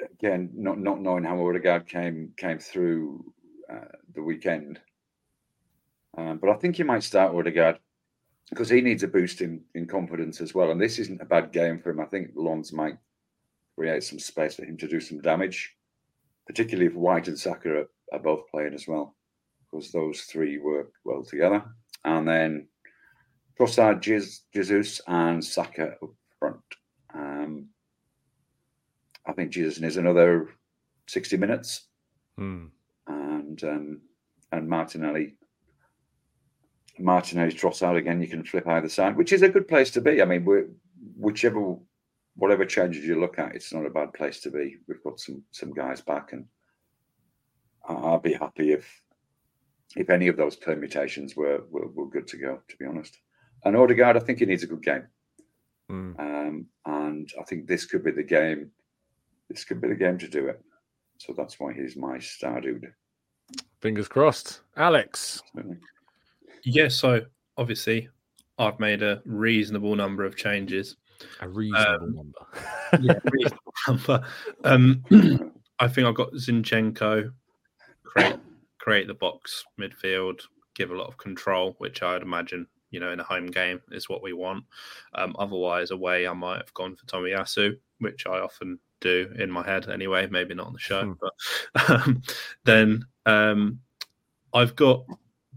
again, 0.00 0.50
not 0.54 0.78
not 0.78 1.00
knowing 1.00 1.24
how 1.24 1.44
Odegaard 1.46 1.88
came 1.88 2.32
came 2.36 2.58
through 2.58 3.32
uh, 3.72 3.96
the 4.14 4.22
weekend, 4.22 4.80
um, 6.16 6.38
but 6.38 6.50
I 6.50 6.54
think 6.54 6.78
you 6.78 6.84
might 6.84 7.02
start 7.02 7.34
Odegaard 7.34 7.78
because 8.50 8.68
he 8.68 8.80
needs 8.80 9.02
a 9.02 9.08
boost 9.08 9.40
in, 9.40 9.62
in 9.74 9.86
confidence 9.86 10.40
as 10.40 10.54
well. 10.54 10.70
And 10.70 10.80
this 10.80 10.98
isn't 10.98 11.22
a 11.22 11.26
bad 11.26 11.52
game 11.52 11.80
for 11.80 11.90
him. 11.90 12.00
I 12.00 12.06
think 12.06 12.30
Lens 12.34 12.72
might 12.72 12.98
create 13.76 14.04
some 14.04 14.18
space 14.18 14.56
for 14.56 14.64
him 14.64 14.76
to 14.76 14.88
do 14.88 15.00
some 15.00 15.20
damage, 15.20 15.74
particularly 16.46 16.86
if 16.86 16.94
White 16.94 17.28
and 17.28 17.38
Saka 17.38 17.70
are, 17.70 17.88
are 18.12 18.18
both 18.18 18.50
playing 18.50 18.74
as 18.74 18.86
well, 18.86 19.16
because 19.70 19.90
those 19.90 20.22
three 20.22 20.58
work 20.58 20.92
well 21.04 21.24
together. 21.24 21.64
And 22.04 22.28
then 22.28 22.68
Trossard, 23.58 24.00
Jesus, 24.00 25.00
and 25.06 25.44
Saka 25.44 25.96
up 26.02 26.10
front. 26.38 26.60
Um, 27.14 27.68
I 29.26 29.32
think 29.32 29.50
Jesus 29.50 29.80
needs 29.80 29.96
another 29.96 30.48
60 31.06 31.36
minutes. 31.36 31.86
Hmm. 32.36 32.66
And 33.06 33.62
um, 33.64 34.00
and 34.52 34.68
Martinelli 34.68 35.34
Martinez 36.98 37.54
Trossard 37.54 37.96
again, 37.96 38.20
you 38.20 38.28
can 38.28 38.44
flip 38.44 38.66
either 38.66 38.88
side, 38.88 39.16
which 39.16 39.32
is 39.32 39.42
a 39.42 39.48
good 39.48 39.66
place 39.66 39.90
to 39.92 40.00
be. 40.00 40.20
I 40.20 40.24
mean, 40.24 40.44
we're, 40.44 40.68
whichever, 41.16 41.76
whatever 42.36 42.64
changes 42.64 43.04
you 43.04 43.18
look 43.20 43.38
at, 43.38 43.54
it's 43.54 43.72
not 43.72 43.86
a 43.86 43.90
bad 43.90 44.12
place 44.12 44.40
to 44.40 44.50
be. 44.50 44.76
We've 44.86 45.02
got 45.02 45.18
some 45.20 45.42
some 45.50 45.72
guys 45.72 46.00
back, 46.00 46.32
and 46.32 46.46
I'll 47.88 48.18
be 48.20 48.34
happy 48.34 48.72
if 48.72 49.02
if 49.96 50.10
any 50.10 50.28
of 50.28 50.36
those 50.36 50.56
permutations 50.56 51.34
were 51.36 51.64
were, 51.70 51.88
were 51.88 52.08
good 52.08 52.26
to 52.28 52.36
go. 52.36 52.60
To 52.68 52.76
be 52.76 52.84
honest, 52.86 53.18
and 53.64 53.76
Odegaard, 53.76 54.16
I 54.16 54.20
think 54.20 54.38
he 54.38 54.46
needs 54.46 54.62
a 54.62 54.68
good 54.68 54.82
game, 54.82 55.06
Mm. 55.90 56.18
um, 56.20 56.66
and 56.86 57.30
I 57.40 57.42
think 57.44 57.66
this 57.66 57.86
could 57.86 58.04
be 58.04 58.12
the 58.12 58.22
game. 58.22 58.70
This 59.48 59.64
could 59.64 59.80
be 59.80 59.88
the 59.88 59.94
game 59.94 60.18
to 60.18 60.28
do 60.28 60.46
it. 60.48 60.60
So 61.18 61.34
that's 61.36 61.60
why 61.60 61.72
he's 61.72 61.96
my 61.96 62.18
star 62.18 62.60
dude. 62.60 62.92
Fingers 63.80 64.08
crossed. 64.08 64.60
Alex. 64.76 65.42
Yeah, 66.64 66.88
so 66.88 67.22
obviously 67.56 68.08
I've 68.58 68.78
made 68.80 69.02
a 69.02 69.20
reasonable 69.24 69.96
number 69.96 70.24
of 70.24 70.36
changes. 70.36 70.96
A 71.40 71.48
reasonable 71.48 72.04
Um, 72.06 72.14
number. 72.14 73.00
Yeah, 73.00 73.18
reasonable 73.32 73.74
number. 73.88 74.26
Um, 74.64 75.04
I 75.78 75.88
think 75.88 76.06
I've 76.06 76.14
got 76.14 76.32
Zinchenko 76.34 77.32
create 78.04 78.36
create 78.78 79.06
the 79.06 79.14
box 79.14 79.64
midfield, 79.80 80.40
give 80.74 80.90
a 80.90 80.96
lot 80.96 81.08
of 81.08 81.16
control, 81.16 81.74
which 81.78 82.02
I'd 82.02 82.22
imagine 82.22 82.66
you 82.90 83.00
know 83.00 83.10
in 83.12 83.20
a 83.20 83.24
home 83.24 83.46
game 83.46 83.80
is 83.90 84.08
what 84.08 84.22
we 84.22 84.32
want. 84.32 84.64
Um, 85.14 85.34
otherwise, 85.38 85.90
away 85.92 86.26
I 86.26 86.32
might 86.32 86.58
have 86.58 86.74
gone 86.74 86.96
for 86.96 87.06
Tomiyasu, 87.06 87.76
which 88.00 88.26
I 88.26 88.38
often 88.40 88.78
do 89.00 89.32
in 89.38 89.50
my 89.50 89.64
head 89.64 89.88
anyway. 89.88 90.26
Maybe 90.28 90.54
not 90.54 90.66
on 90.68 90.72
the 90.72 90.78
show, 90.78 91.04
Hmm. 91.04 91.12
but 91.20 91.90
um, 92.06 92.22
then 92.64 93.04
um, 93.26 93.80
I've 94.52 94.74
got 94.76 95.04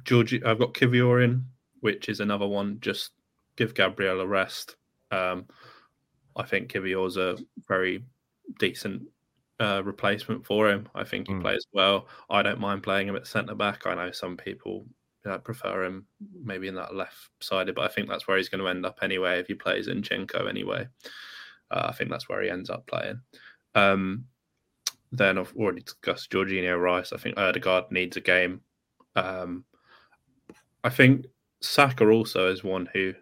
Georgie. 0.06 0.44
I've 0.44 0.60
got 0.60 0.74
Kiwior 0.74 1.24
in, 1.24 1.46
which 1.82 2.10
is 2.10 2.20
another 2.20 2.48
one. 2.48 2.78
Just 2.82 3.12
give 3.58 3.74
Gabriel 3.74 4.22
a 4.22 4.28
rest. 4.28 4.76
Um, 5.12 5.46
I 6.36 6.44
think 6.44 6.72
Kiwior's 6.72 7.18
a 7.18 7.38
very 7.68 8.04
decent 8.60 9.04
uh, 9.60 9.82
replacement 9.86 10.46
for 10.46 10.70
him. 10.70 10.88
I 10.96 11.04
think 11.04 11.28
he 11.28 11.34
Mm. 11.34 11.41
plays 11.41 11.65
well. 11.74 12.08
I 12.30 12.41
don't 12.41 12.60
mind 12.60 12.84
playing 12.84 13.08
him 13.08 13.15
at 13.15 13.28
centre 13.28 13.56
back. 13.56 13.86
I 13.88 13.96
know 13.96 14.12
some 14.12 14.36
people 14.38 14.86
uh, 15.26 15.38
prefer 15.39 15.86
him 15.86 16.06
maybe 16.44 16.68
in 16.68 16.76
that 16.76 16.94
left 16.94 17.30
sided, 17.41 17.74
but 17.76 17.86
I 17.86 17.88
think 17.94 18.08
that's 18.10 18.28
where 18.28 18.38
he's 18.38 18.50
going 18.50 18.62
to 18.62 18.68
end 18.70 18.86
up 18.86 19.00
anyway 19.02 19.39
if 19.39 19.48
he 19.48 19.54
plays 19.56 19.88
Zinchenko 19.88 20.48
anyway. 20.50 20.88
Uh, 21.72 21.86
I 21.89 21.94
think 21.94 22.10
that's 22.12 22.28
where 22.30 22.41
he 22.44 22.50
ends 22.50 22.70
up 22.70 22.86
playing. 22.86 23.22
Um, 23.74 24.26
then 25.12 25.38
I've 25.38 25.56
already 25.56 25.82
discussed 25.82 26.30
Jorginho 26.32 26.80
Rice. 26.80 27.13
I 27.13 27.18
think 27.18 27.38
Odegaard 27.39 27.91
needs 27.91 28.18
a 28.18 28.22
game. 28.22 28.62
Um, 29.15 29.63
I 30.86 30.89
think 30.89 31.26
Saka 31.62 32.08
also 32.08 32.52
is 32.52 32.63
one 32.63 32.88
who, 32.93 33.15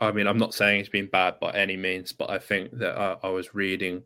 I 0.00 0.12
mean, 0.12 0.26
I'm 0.26 0.38
not 0.38 0.54
saying 0.54 0.78
he's 0.78 0.88
been 0.88 1.10
bad 1.12 1.38
by 1.38 1.50
any 1.50 1.76
means, 1.76 2.12
but 2.12 2.30
I 2.30 2.38
think 2.38 2.70
that 2.78 2.96
I, 2.96 3.18
I 3.22 3.28
was 3.28 3.54
reading 3.54 4.02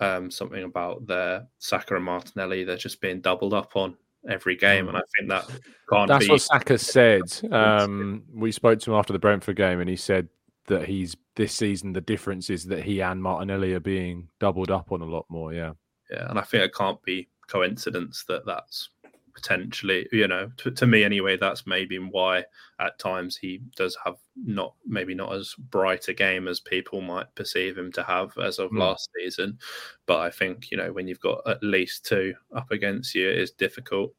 um, 0.00 0.32
something 0.32 0.64
about 0.64 1.06
their 1.06 1.46
Saka 1.60 1.94
and 1.94 2.04
Martinelli. 2.04 2.64
They're 2.64 2.76
just 2.76 3.00
being 3.00 3.20
doubled 3.20 3.54
up 3.54 3.76
on 3.76 3.96
every 4.28 4.56
game, 4.56 4.88
and 4.88 4.96
I 4.96 5.02
think 5.16 5.30
that 5.30 5.46
can't 5.88 6.08
That's 6.08 6.26
be. 6.26 6.32
what 6.32 6.42
Saka 6.42 6.76
said. 6.76 7.22
Um, 7.52 8.24
we 8.34 8.50
spoke 8.50 8.80
to 8.80 8.90
him 8.90 8.98
after 8.98 9.12
the 9.12 9.20
Brentford 9.20 9.54
game, 9.54 9.78
and 9.78 9.88
he 9.88 9.96
said 9.96 10.28
that 10.66 10.86
he's 10.86 11.16
this 11.36 11.54
season. 11.54 11.92
The 11.92 12.00
difference 12.00 12.50
is 12.50 12.64
that 12.64 12.82
he 12.82 13.00
and 13.00 13.22
Martinelli 13.22 13.74
are 13.74 13.80
being 13.80 14.26
doubled 14.40 14.72
up 14.72 14.90
on 14.90 15.02
a 15.02 15.06
lot 15.06 15.26
more. 15.28 15.52
Yeah, 15.52 15.74
Yeah, 16.10 16.28
and 16.30 16.38
I 16.38 16.42
think 16.42 16.64
it 16.64 16.74
can't 16.74 17.00
be 17.04 17.28
coincidence 17.46 18.24
that 18.26 18.44
that's 18.44 18.90
potentially, 19.34 20.08
you 20.12 20.28
know, 20.28 20.50
to, 20.58 20.70
to 20.70 20.86
me 20.86 21.04
anyway, 21.04 21.36
that's 21.36 21.66
maybe 21.66 21.98
why 21.98 22.44
at 22.80 22.98
times 22.98 23.36
he 23.36 23.60
does 23.76 23.96
have 24.04 24.16
not 24.36 24.74
maybe 24.86 25.14
not 25.14 25.32
as 25.34 25.54
bright 25.70 26.08
a 26.08 26.14
game 26.14 26.48
as 26.48 26.60
people 26.60 27.00
might 27.00 27.32
perceive 27.34 27.76
him 27.76 27.92
to 27.92 28.02
have 28.02 28.36
as 28.38 28.58
of 28.58 28.70
Hmm. 28.70 28.78
last 28.78 29.10
season. 29.16 29.58
But 30.06 30.20
I 30.20 30.30
think 30.30 30.70
you 30.70 30.76
know 30.76 30.92
when 30.92 31.08
you've 31.08 31.20
got 31.20 31.42
at 31.46 31.62
least 31.62 32.06
two 32.06 32.34
up 32.54 32.70
against 32.70 33.14
you, 33.14 33.28
it's 33.28 33.50
difficult. 33.52 34.14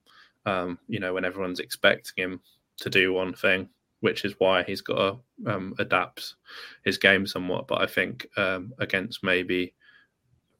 Um, 0.46 0.78
you 0.88 1.00
know 1.00 1.14
when 1.14 1.26
everyone's 1.26 1.60
expecting 1.60 2.24
him 2.24 2.42
to 2.78 2.90
do 2.90 3.14
one 3.14 3.34
thing, 3.34 3.70
which 4.02 4.26
is 4.26 4.36
why 4.40 4.64
he's 4.64 4.82
got 4.82 5.22
to 5.46 5.52
um, 5.54 5.74
adapt 5.80 6.36
his 6.84 6.98
game 6.98 7.26
somewhat. 7.26 7.68
But 7.68 7.82
I 7.82 7.88
think 7.88 8.28
um, 8.38 8.74
against 8.80 9.24
maybe 9.24 9.74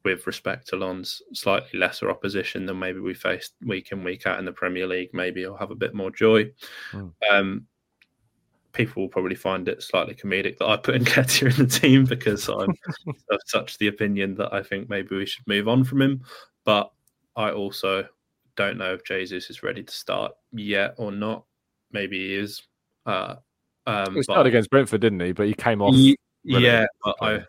with 0.06 0.28
respect 0.28 0.68
to 0.68 0.78
Lens, 0.78 1.22
slightly 1.34 1.78
lesser 1.78 2.10
opposition 2.10 2.66
than 2.66 2.80
maybe 2.80 3.00
we 3.00 3.14
faced 3.14 3.56
week 3.66 3.92
in 3.92 4.04
week 4.04 4.26
out 4.28 4.40
in 4.40 4.46
the 4.46 4.52
Premier 4.52 4.88
League. 4.88 5.10
Maybe 5.14 5.42
he'll 5.42 5.58
have 5.58 5.72
a 5.72 5.76
bit 5.76 5.94
more 5.96 6.12
joy. 6.12 6.52
Mm. 6.94 7.12
Um, 7.30 7.68
people 8.72 9.02
will 9.02 9.10
probably 9.10 9.36
find 9.36 9.68
it 9.68 9.82
slightly 9.82 10.14
comedic 10.14 10.58
that 10.60 10.68
I 10.70 10.78
put 10.78 10.96
Nketiah 11.02 11.60
in 11.60 11.66
the 11.66 11.80
team 11.80 12.06
because 12.06 12.48
I'm 12.48 12.70
of 13.32 13.40
such 13.48 13.78
the 13.80 13.88
opinion 13.88 14.36
that 14.36 14.54
I 14.54 14.62
think 14.62 14.90
maybe 14.90 15.18
we 15.18 15.26
should 15.26 15.46
move 15.48 15.68
on 15.68 15.84
from 15.84 16.02
him. 16.02 16.22
But 16.64 16.92
I 17.36 17.52
also 17.52 18.08
don't 18.56 18.78
know 18.78 18.94
if 18.94 19.04
Jesus 19.04 19.50
is 19.50 19.64
ready 19.64 19.84
to 19.84 19.94
start 19.94 20.34
yet 20.54 20.94
or 20.98 21.12
not. 21.12 21.46
Maybe 21.92 22.28
he 22.28 22.36
is. 22.36 22.62
Uh, 23.06 23.36
um, 23.88 24.14
he 24.14 24.20
but- 24.20 24.24
started 24.24 24.50
against 24.50 24.70
Brentford, 24.70 25.02
didn't 25.02 25.20
he? 25.20 25.32
But 25.32 25.48
he 25.48 25.56
came 25.56 25.82
off. 25.82 25.96
Ye- 25.96 26.16
yeah, 26.44 26.86
but 27.04 27.16
I. 27.22 27.40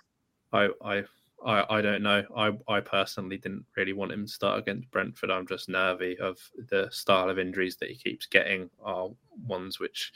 I, 0.52 0.68
I, 0.82 1.04
I, 1.46 1.78
I 1.78 1.80
don't 1.80 2.02
know. 2.02 2.24
I, 2.36 2.52
I 2.68 2.80
personally 2.80 3.38
didn't 3.38 3.64
really 3.76 3.92
want 3.92 4.12
him 4.12 4.26
to 4.26 4.32
start 4.32 4.58
against 4.58 4.90
Brentford. 4.90 5.30
I'm 5.30 5.46
just 5.46 5.68
nervy 5.68 6.18
of 6.18 6.38
the 6.68 6.88
style 6.90 7.30
of 7.30 7.38
injuries 7.38 7.76
that 7.76 7.88
he 7.88 7.94
keeps 7.94 8.26
getting 8.26 8.68
are 8.82 9.08
ones 9.46 9.78
which 9.78 10.12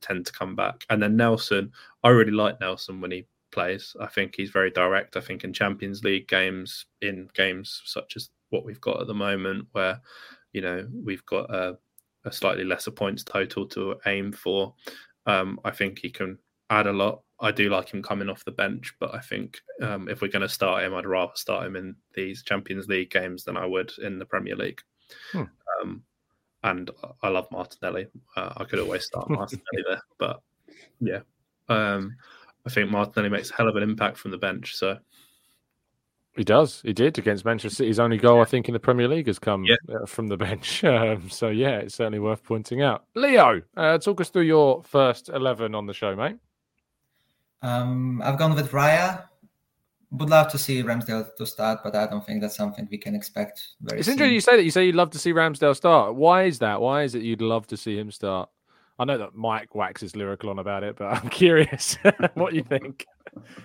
tend 0.00 0.26
to 0.26 0.32
come 0.32 0.56
back. 0.56 0.84
And 0.90 1.00
then 1.00 1.16
Nelson, 1.16 1.70
I 2.02 2.08
really 2.08 2.32
like 2.32 2.60
Nelson 2.60 3.00
when 3.00 3.12
he 3.12 3.26
plays. 3.52 3.94
I 4.00 4.06
think 4.06 4.34
he's 4.36 4.50
very 4.50 4.70
direct. 4.70 5.16
I 5.16 5.20
think 5.20 5.44
in 5.44 5.52
Champions 5.52 6.02
League 6.02 6.26
games, 6.26 6.86
in 7.00 7.28
games 7.32 7.82
such 7.84 8.16
as 8.16 8.30
what 8.50 8.64
we've 8.64 8.80
got 8.80 9.00
at 9.00 9.06
the 9.06 9.14
moment, 9.14 9.68
where 9.72 10.00
you 10.52 10.62
know 10.62 10.86
we've 10.92 11.24
got 11.26 11.48
a, 11.54 11.78
a 12.24 12.32
slightly 12.32 12.64
lesser 12.64 12.90
points 12.90 13.22
total 13.22 13.66
to 13.68 13.96
aim 14.06 14.32
for. 14.32 14.74
Um, 15.26 15.60
I 15.64 15.70
think 15.70 16.00
he 16.00 16.10
can 16.10 16.38
add 16.70 16.86
a 16.86 16.92
lot. 16.92 17.22
I 17.40 17.50
do 17.50 17.68
like 17.70 17.88
him 17.92 18.02
coming 18.02 18.28
off 18.28 18.44
the 18.44 18.52
bench, 18.52 18.94
but 19.00 19.14
I 19.14 19.18
think 19.20 19.60
um, 19.80 20.08
if 20.08 20.22
we're 20.22 20.28
going 20.28 20.42
to 20.42 20.48
start 20.48 20.84
him, 20.84 20.94
I'd 20.94 21.06
rather 21.06 21.32
start 21.34 21.66
him 21.66 21.74
in 21.76 21.96
these 22.14 22.42
Champions 22.44 22.86
League 22.88 23.10
games 23.10 23.42
than 23.44 23.56
I 23.56 23.66
would 23.66 23.92
in 24.02 24.18
the 24.18 24.24
Premier 24.26 24.54
League. 24.54 24.80
Hmm. 25.32 25.42
Um, 25.82 26.02
and 26.62 26.90
I 27.22 27.28
love 27.28 27.48
Martinelli. 27.50 28.06
Uh, 28.36 28.52
I 28.58 28.64
could 28.64 28.78
always 28.78 29.04
start 29.04 29.28
Martinelli 29.30 29.84
there, 29.88 30.00
but 30.18 30.40
yeah, 31.00 31.20
um, 31.68 32.14
I 32.64 32.70
think 32.70 32.90
Martinelli 32.90 33.28
makes 33.30 33.50
a 33.50 33.54
hell 33.56 33.68
of 33.68 33.74
an 33.74 33.82
impact 33.82 34.18
from 34.18 34.30
the 34.30 34.38
bench. 34.38 34.76
So 34.76 34.98
He 36.36 36.44
does. 36.44 36.80
He 36.82 36.92
did 36.92 37.18
against 37.18 37.44
Manchester 37.44 37.74
City. 37.74 37.88
His 37.88 37.98
only 37.98 38.18
goal, 38.18 38.40
I 38.40 38.44
think, 38.44 38.68
in 38.68 38.72
the 38.72 38.78
Premier 38.78 39.08
League 39.08 39.26
has 39.26 39.40
come 39.40 39.64
Yeah. 39.64 39.74
uh, 39.92 40.06
from 40.06 40.28
the 40.28 40.36
bench. 40.36 40.84
Um, 40.84 41.28
so 41.28 41.48
yeah, 41.48 41.78
it's 41.78 41.96
certainly 41.96 42.20
worth 42.20 42.44
pointing 42.44 42.82
out. 42.82 43.04
Leo, 43.16 43.62
uh, 43.76 43.98
talk 43.98 44.20
us 44.20 44.30
through 44.30 44.42
your 44.42 44.84
first 44.84 45.28
eleven 45.28 45.74
on 45.74 45.86
the 45.86 45.92
show, 45.92 46.14
mate. 46.14 46.36
Um, 47.62 48.20
I've 48.22 48.38
gone 48.38 48.54
with 48.54 48.70
Raya. 48.72 49.24
Would 50.10 50.28
love 50.28 50.48
to 50.52 50.58
see 50.58 50.82
Ramsdale 50.82 51.34
to 51.36 51.46
start, 51.46 51.80
but 51.82 51.94
I 51.96 52.06
don't 52.06 52.24
think 52.26 52.42
that's 52.42 52.56
something 52.56 52.86
we 52.90 52.98
can 52.98 53.14
expect 53.14 53.62
very 53.80 54.00
It's 54.00 54.06
soon. 54.06 54.12
interesting 54.14 54.34
you 54.34 54.40
say 54.40 54.56
that. 54.56 54.64
You 54.64 54.70
say 54.70 54.84
you'd 54.84 54.94
love 54.94 55.10
to 55.10 55.18
see 55.18 55.32
Ramsdale 55.32 55.74
start. 55.74 56.14
Why 56.14 56.42
is 56.44 56.58
that? 56.58 56.80
Why 56.82 57.04
is 57.04 57.14
it 57.14 57.22
you'd 57.22 57.40
love 57.40 57.66
to 57.68 57.76
see 57.78 57.96
him 57.98 58.10
start? 58.10 58.50
I 58.98 59.04
know 59.06 59.16
that 59.16 59.34
Mike 59.34 59.74
waxes 59.74 60.14
lyrical 60.14 60.50
on 60.50 60.58
about 60.58 60.82
it, 60.84 60.96
but 60.96 61.06
I'm 61.06 61.28
curious 61.42 61.96
what 62.34 62.52
you 62.52 62.62
think. 62.62 63.06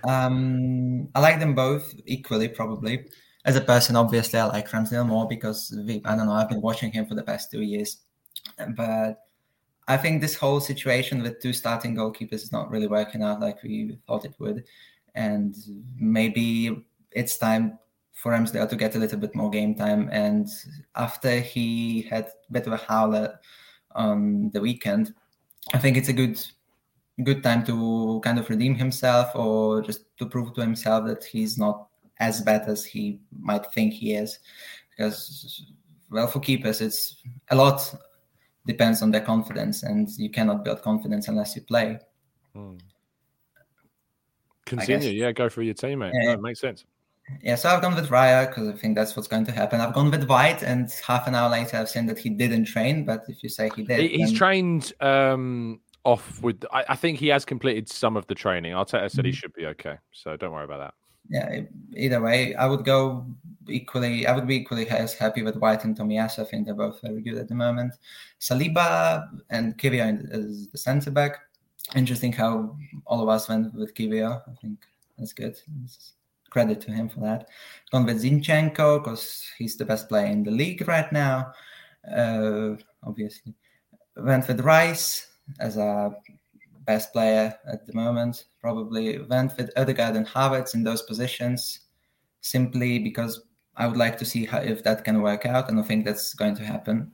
Um, 0.07 1.09
I 1.15 1.19
like 1.19 1.39
them 1.39 1.53
both 1.53 1.93
equally, 2.05 2.47
probably. 2.47 3.07
As 3.43 3.55
a 3.57 3.61
person, 3.61 3.95
obviously, 3.97 4.39
I 4.39 4.45
like 4.45 4.69
Ramsdale 4.69 5.05
more 5.07 5.27
because 5.27 5.77
we, 5.85 6.01
I 6.05 6.15
don't 6.15 6.27
know. 6.27 6.33
I've 6.33 6.49
been 6.49 6.61
watching 6.61 6.91
him 6.91 7.05
for 7.07 7.15
the 7.15 7.23
past 7.23 7.51
two 7.51 7.61
years, 7.61 7.97
but 8.75 9.19
I 9.87 9.97
think 9.97 10.21
this 10.21 10.35
whole 10.35 10.59
situation 10.59 11.23
with 11.23 11.41
two 11.41 11.53
starting 11.53 11.95
goalkeepers 11.95 12.43
is 12.43 12.51
not 12.51 12.69
really 12.69 12.87
working 12.87 13.23
out 13.23 13.39
like 13.39 13.63
we 13.63 13.97
thought 14.05 14.25
it 14.25 14.35
would, 14.39 14.65
and 15.15 15.55
maybe 15.95 16.85
it's 17.11 17.37
time 17.37 17.79
for 18.13 18.31
Ramsdale 18.31 18.69
to 18.69 18.75
get 18.75 18.95
a 18.95 18.99
little 18.99 19.19
bit 19.19 19.35
more 19.35 19.49
game 19.49 19.75
time. 19.75 20.09
And 20.11 20.47
after 20.95 21.39
he 21.39 22.01
had 22.01 22.25
a 22.25 22.51
bit 22.51 22.67
of 22.67 22.73
a 22.73 22.77
howler 22.77 23.39
on 23.95 24.49
the 24.53 24.59
weekend, 24.59 25.13
I 25.73 25.77
think 25.77 25.97
it's 25.97 26.09
a 26.09 26.13
good 26.13 26.39
good 27.23 27.41
time 27.41 27.63
to 27.65 28.21
kind 28.23 28.37
of 28.37 28.49
redeem 28.49 28.75
himself 28.75 29.35
or 29.35 29.81
just 29.81 30.05
to 30.17 30.25
prove 30.25 30.53
to 30.53 30.61
himself 30.61 31.07
that 31.07 31.23
he's 31.23 31.57
not 31.57 31.87
as 32.19 32.41
bad 32.41 32.67
as 32.67 32.85
he 32.85 33.19
might 33.39 33.71
think 33.73 33.93
he 33.93 34.13
is 34.13 34.39
because 34.91 35.65
well 36.11 36.27
for 36.27 36.39
keepers 36.39 36.79
it's 36.79 37.23
a 37.49 37.55
lot 37.55 37.93
depends 38.67 39.01
on 39.01 39.09
their 39.11 39.21
confidence 39.33 39.83
and 39.83 40.09
you 40.17 40.29
cannot 40.29 40.63
build 40.65 40.81
confidence 40.81 41.27
unless 41.27 41.55
you 41.55 41.61
play 41.63 41.97
Continue, 44.65 45.09
yeah, 45.11 45.31
go 45.31 45.47
through 45.47 45.63
your 45.63 45.73
teammate. 45.75 46.11
Yeah, 46.13 46.27
No, 46.27 46.31
it 46.33 46.41
makes 46.41 46.59
sense. 46.59 46.85
yeah 47.43 47.55
so 47.55 47.67
i've 47.69 47.81
gone 47.81 47.93
with 47.95 48.07
raya 48.09 48.47
because 48.47 48.67
i 48.69 48.71
think 48.81 48.95
that's 48.95 49.13
what's 49.15 49.27
going 49.27 49.45
to 49.45 49.51
happen 49.51 49.81
i've 49.81 49.93
gone 49.93 50.09
with 50.09 50.23
white 50.29 50.61
and 50.63 50.89
half 51.05 51.27
an 51.27 51.35
hour 51.35 51.49
later 51.49 51.75
i've 51.77 51.89
seen 51.89 52.05
that 52.05 52.17
he 52.17 52.29
didn't 52.29 52.63
train 52.65 53.03
but 53.03 53.19
if 53.27 53.43
you 53.43 53.49
say 53.49 53.69
he 53.75 53.83
did 53.83 53.99
He- 53.99 54.07
He's 54.19 54.29
then- 54.29 54.37
trained 54.37 54.93
um, 55.01 55.81
off 56.05 56.41
with. 56.41 56.63
I, 56.71 56.85
I, 56.93 56.95
think 56.95 57.19
he 57.19 57.27
has 57.35 57.43
completed 57.43 57.89
some 57.89 58.15
of 58.15 58.25
the 58.27 58.35
training. 58.35 58.71
Arteta 58.71 59.11
said 59.11 59.25
he 59.25 59.31
Mhm. 59.31 59.35
should 59.35 59.53
be 59.53 59.65
okay, 59.73 59.95
so 60.13 60.37
don't 60.37 60.53
worry 60.53 60.63
about 60.63 60.79
that. 60.85 60.93
Yeah, 61.29 61.61
either 61.95 62.21
way, 62.21 62.55
I 62.55 62.65
would 62.67 62.85
go 62.85 63.25
equally. 63.69 64.27
I 64.27 64.33
would 64.33 64.47
be 64.47 64.55
equally 64.55 64.87
as 64.89 65.13
happy 65.13 65.43
with 65.43 65.57
White 65.57 65.83
and 65.83 65.97
Tomiyasu. 65.97 66.39
I 66.39 66.43
think 66.45 66.65
they're 66.65 66.73
both 66.73 67.01
very 67.01 67.21
good 67.21 67.37
at 67.37 67.47
the 67.47 67.55
moment. 67.55 67.95
Saliba 68.39 69.27
and 69.49 69.77
Kiwior 69.77 70.31
as 70.33 70.67
the 70.69 70.77
centre 70.77 71.11
back. 71.11 71.39
Interesting 71.95 72.33
how 72.33 72.75
all 73.05 73.21
of 73.21 73.29
us 73.29 73.49
went 73.49 73.73
with 73.73 73.93
Kiwior. 73.93 74.41
I 74.47 74.55
think 74.61 74.79
that's 75.17 75.33
good. 75.33 75.57
It's 75.83 76.13
credit 76.49 76.81
to 76.81 76.91
him 76.91 77.09
for 77.09 77.19
that. 77.21 77.47
Gone 77.91 78.05
with 78.05 78.23
Zinchenko 78.23 79.03
because 79.03 79.45
he's 79.57 79.77
the 79.77 79.85
best 79.85 80.09
player 80.09 80.27
in 80.27 80.43
the 80.43 80.51
league 80.51 80.87
right 80.87 81.11
now. 81.11 81.51
Uh, 82.09 82.75
obviously, 83.03 83.53
went 84.15 84.47
with 84.47 84.61
Rice 84.61 85.27
as 85.59 85.77
a 85.77 86.15
best 86.87 87.13
player 87.13 87.53
at 87.71 87.85
the 87.85 87.93
moment. 87.93 88.45
Probably 88.59 89.19
went 89.19 89.55
with 89.57 89.69
Odegaard 89.77 90.15
and 90.15 90.25
Havertz 90.25 90.73
in 90.73 90.83
those 90.83 91.03
positions, 91.03 91.81
simply 92.41 92.97
because 92.97 93.43
I 93.75 93.85
would 93.85 93.97
like 93.97 94.17
to 94.17 94.25
see 94.25 94.45
how, 94.45 94.59
if 94.59 94.83
that 94.83 95.05
can 95.05 95.21
work 95.21 95.45
out. 95.45 95.69
And 95.69 95.79
I 95.79 95.83
think 95.83 96.05
that's 96.05 96.33
going 96.33 96.55
to 96.55 96.63
happen, 96.63 97.11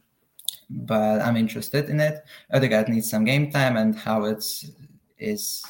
but 0.69 1.19
I'm 1.21 1.35
interested 1.35 1.89
in 1.89 1.99
it. 1.99 2.23
Odegaard 2.53 2.87
needs 2.87 3.09
some 3.09 3.25
game 3.25 3.51
time, 3.51 3.75
and 3.75 3.97
Havertz 3.97 4.69
is 5.17 5.61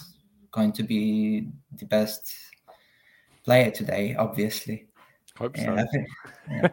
going 0.51 0.73
to 0.73 0.83
be 0.83 1.47
the 1.79 1.85
best 1.85 2.31
player 3.43 3.71
today, 3.71 4.15
obviously. 4.19 4.87
Hope 5.37 5.57
Yeah, 5.57 5.65
so. 5.65 5.81
I 5.81 5.85
think- 5.87 6.07
yeah. 6.49 6.67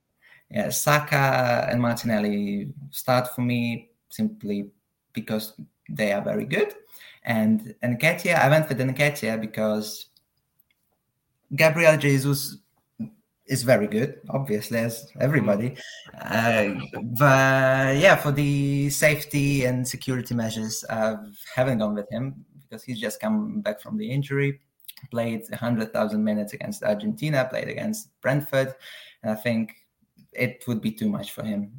yeah, 0.50 0.68
Saka 0.70 1.68
and 1.70 1.80
Martinelli 1.82 2.72
start 2.90 3.34
for 3.34 3.42
me 3.42 3.90
simply 4.08 4.70
because 5.12 5.54
they 5.88 6.12
are 6.12 6.22
very 6.22 6.44
good. 6.44 6.74
And 7.24 7.74
Nketiah, 7.82 8.38
I 8.38 8.48
went 8.48 8.68
with 8.68 8.78
Nketiah 8.78 9.40
because 9.40 10.06
Gabriel 11.54 11.96
Jesus 11.96 12.58
is 13.46 13.62
very 13.62 13.86
good, 13.86 14.20
obviously, 14.28 14.78
as 14.78 15.10
everybody. 15.20 15.76
Uh, 16.20 16.74
but 17.18 17.96
yeah, 17.96 18.16
for 18.16 18.32
the 18.32 18.90
safety 18.90 19.64
and 19.64 19.86
security 19.86 20.34
measures, 20.34 20.84
I 20.90 21.16
haven't 21.54 21.78
gone 21.78 21.94
with 21.94 22.10
him 22.10 22.44
because 22.62 22.82
he's 22.82 23.00
just 23.00 23.20
come 23.20 23.60
back 23.60 23.80
from 23.80 23.96
the 23.96 24.10
injury 24.10 24.60
played 25.10 25.42
100,000 25.48 26.22
minutes 26.22 26.52
against 26.52 26.82
Argentina, 26.82 27.46
played 27.48 27.68
against 27.68 28.10
Brentford, 28.20 28.74
and 29.22 29.32
I 29.32 29.34
think 29.34 29.74
it 30.32 30.64
would 30.66 30.80
be 30.80 30.92
too 30.92 31.08
much 31.08 31.32
for 31.32 31.42
him. 31.42 31.72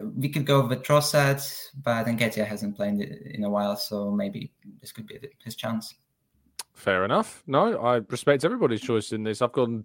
We 0.00 0.28
could 0.28 0.46
go 0.46 0.66
with 0.66 0.82
Trossard, 0.82 1.42
but 1.82 2.06
Nketiah 2.06 2.46
hasn't 2.46 2.76
played 2.76 3.00
in 3.00 3.44
a 3.44 3.50
while, 3.50 3.76
so 3.76 4.10
maybe 4.10 4.52
this 4.80 4.92
could 4.92 5.06
be 5.06 5.18
his 5.44 5.54
chance. 5.54 5.94
Fair 6.74 7.04
enough. 7.04 7.42
No, 7.46 7.78
I 7.78 8.00
respect 8.08 8.44
everybody's 8.44 8.80
choice 8.80 9.12
in 9.12 9.22
this. 9.22 9.42
I've 9.42 9.52
gone, 9.52 9.84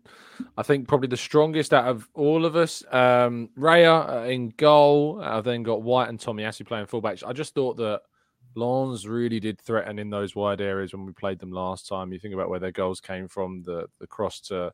I 0.57 0.63
think, 0.63 0.87
probably 0.87 1.09
the 1.09 1.17
strongest 1.17 1.73
out 1.73 1.85
of 1.85 2.07
all 2.13 2.45
of 2.45 2.55
us. 2.55 2.83
Um, 2.91 3.49
Raya 3.57 4.09
uh, 4.09 4.29
in 4.29 4.49
goal. 4.57 5.21
I've 5.21 5.43
then 5.43 5.63
got 5.63 5.83
White 5.83 6.09
and 6.09 6.19
Tommy 6.19 6.43
Tomiyasu 6.43 6.65
playing 6.65 6.85
fullbacks. 6.85 7.23
I 7.27 7.33
just 7.33 7.53
thought 7.53 7.75
that 7.77 8.01
Lens 8.55 9.07
really 9.07 9.39
did 9.39 9.59
threaten 9.59 9.99
in 9.99 10.09
those 10.09 10.35
wide 10.35 10.61
areas 10.61 10.93
when 10.93 11.05
we 11.05 11.11
played 11.11 11.39
them 11.39 11.51
last 11.51 11.87
time. 11.87 12.11
You 12.11 12.19
think 12.19 12.33
about 12.33 12.49
where 12.49 12.59
their 12.59 12.71
goals 12.71 13.01
came 13.01 13.27
from, 13.27 13.63
the 13.63 13.87
the 13.99 14.07
cross 14.07 14.39
to 14.41 14.71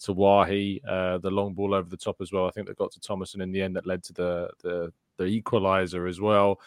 to 0.00 0.12
Wahi, 0.12 0.80
uh, 0.88 1.18
the 1.18 1.30
long 1.30 1.54
ball 1.54 1.74
over 1.74 1.88
the 1.88 1.96
top 1.96 2.16
as 2.20 2.32
well. 2.32 2.46
I 2.46 2.50
think 2.50 2.66
that 2.66 2.78
got 2.78 2.92
to 2.92 3.00
Thomasson 3.00 3.40
in 3.40 3.52
the 3.52 3.62
end 3.62 3.76
that 3.76 3.86
led 3.86 4.02
to 4.04 4.12
the 4.12 4.50
the 4.62 4.92
the 5.18 5.24
equalizer 5.24 6.06
as 6.06 6.20
well. 6.20 6.60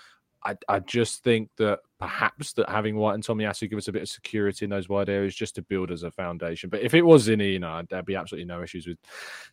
I, 0.45 0.57
I 0.67 0.79
just 0.79 1.23
think 1.23 1.49
that 1.57 1.79
perhaps 1.99 2.53
that 2.53 2.69
having 2.69 2.97
White 2.97 3.13
and 3.13 3.23
Tomiyasu 3.23 3.69
give 3.69 3.77
us 3.77 3.87
a 3.87 3.93
bit 3.93 4.01
of 4.01 4.09
security 4.09 4.65
in 4.65 4.69
those 4.69 4.89
wide 4.89 5.09
areas 5.09 5.35
just 5.35 5.55
to 5.55 5.61
build 5.61 5.89
as 5.89 6.03
a 6.03 6.11
foundation. 6.11 6.69
But 6.69 6.81
if 6.81 6.93
it 6.93 7.01
was 7.01 7.27
Zinni, 7.27 7.53
you 7.53 7.59
know, 7.59 7.81
there'd 7.89 8.05
be 8.05 8.17
absolutely 8.17 8.45
no 8.45 8.61
issues 8.61 8.85
with 8.85 8.97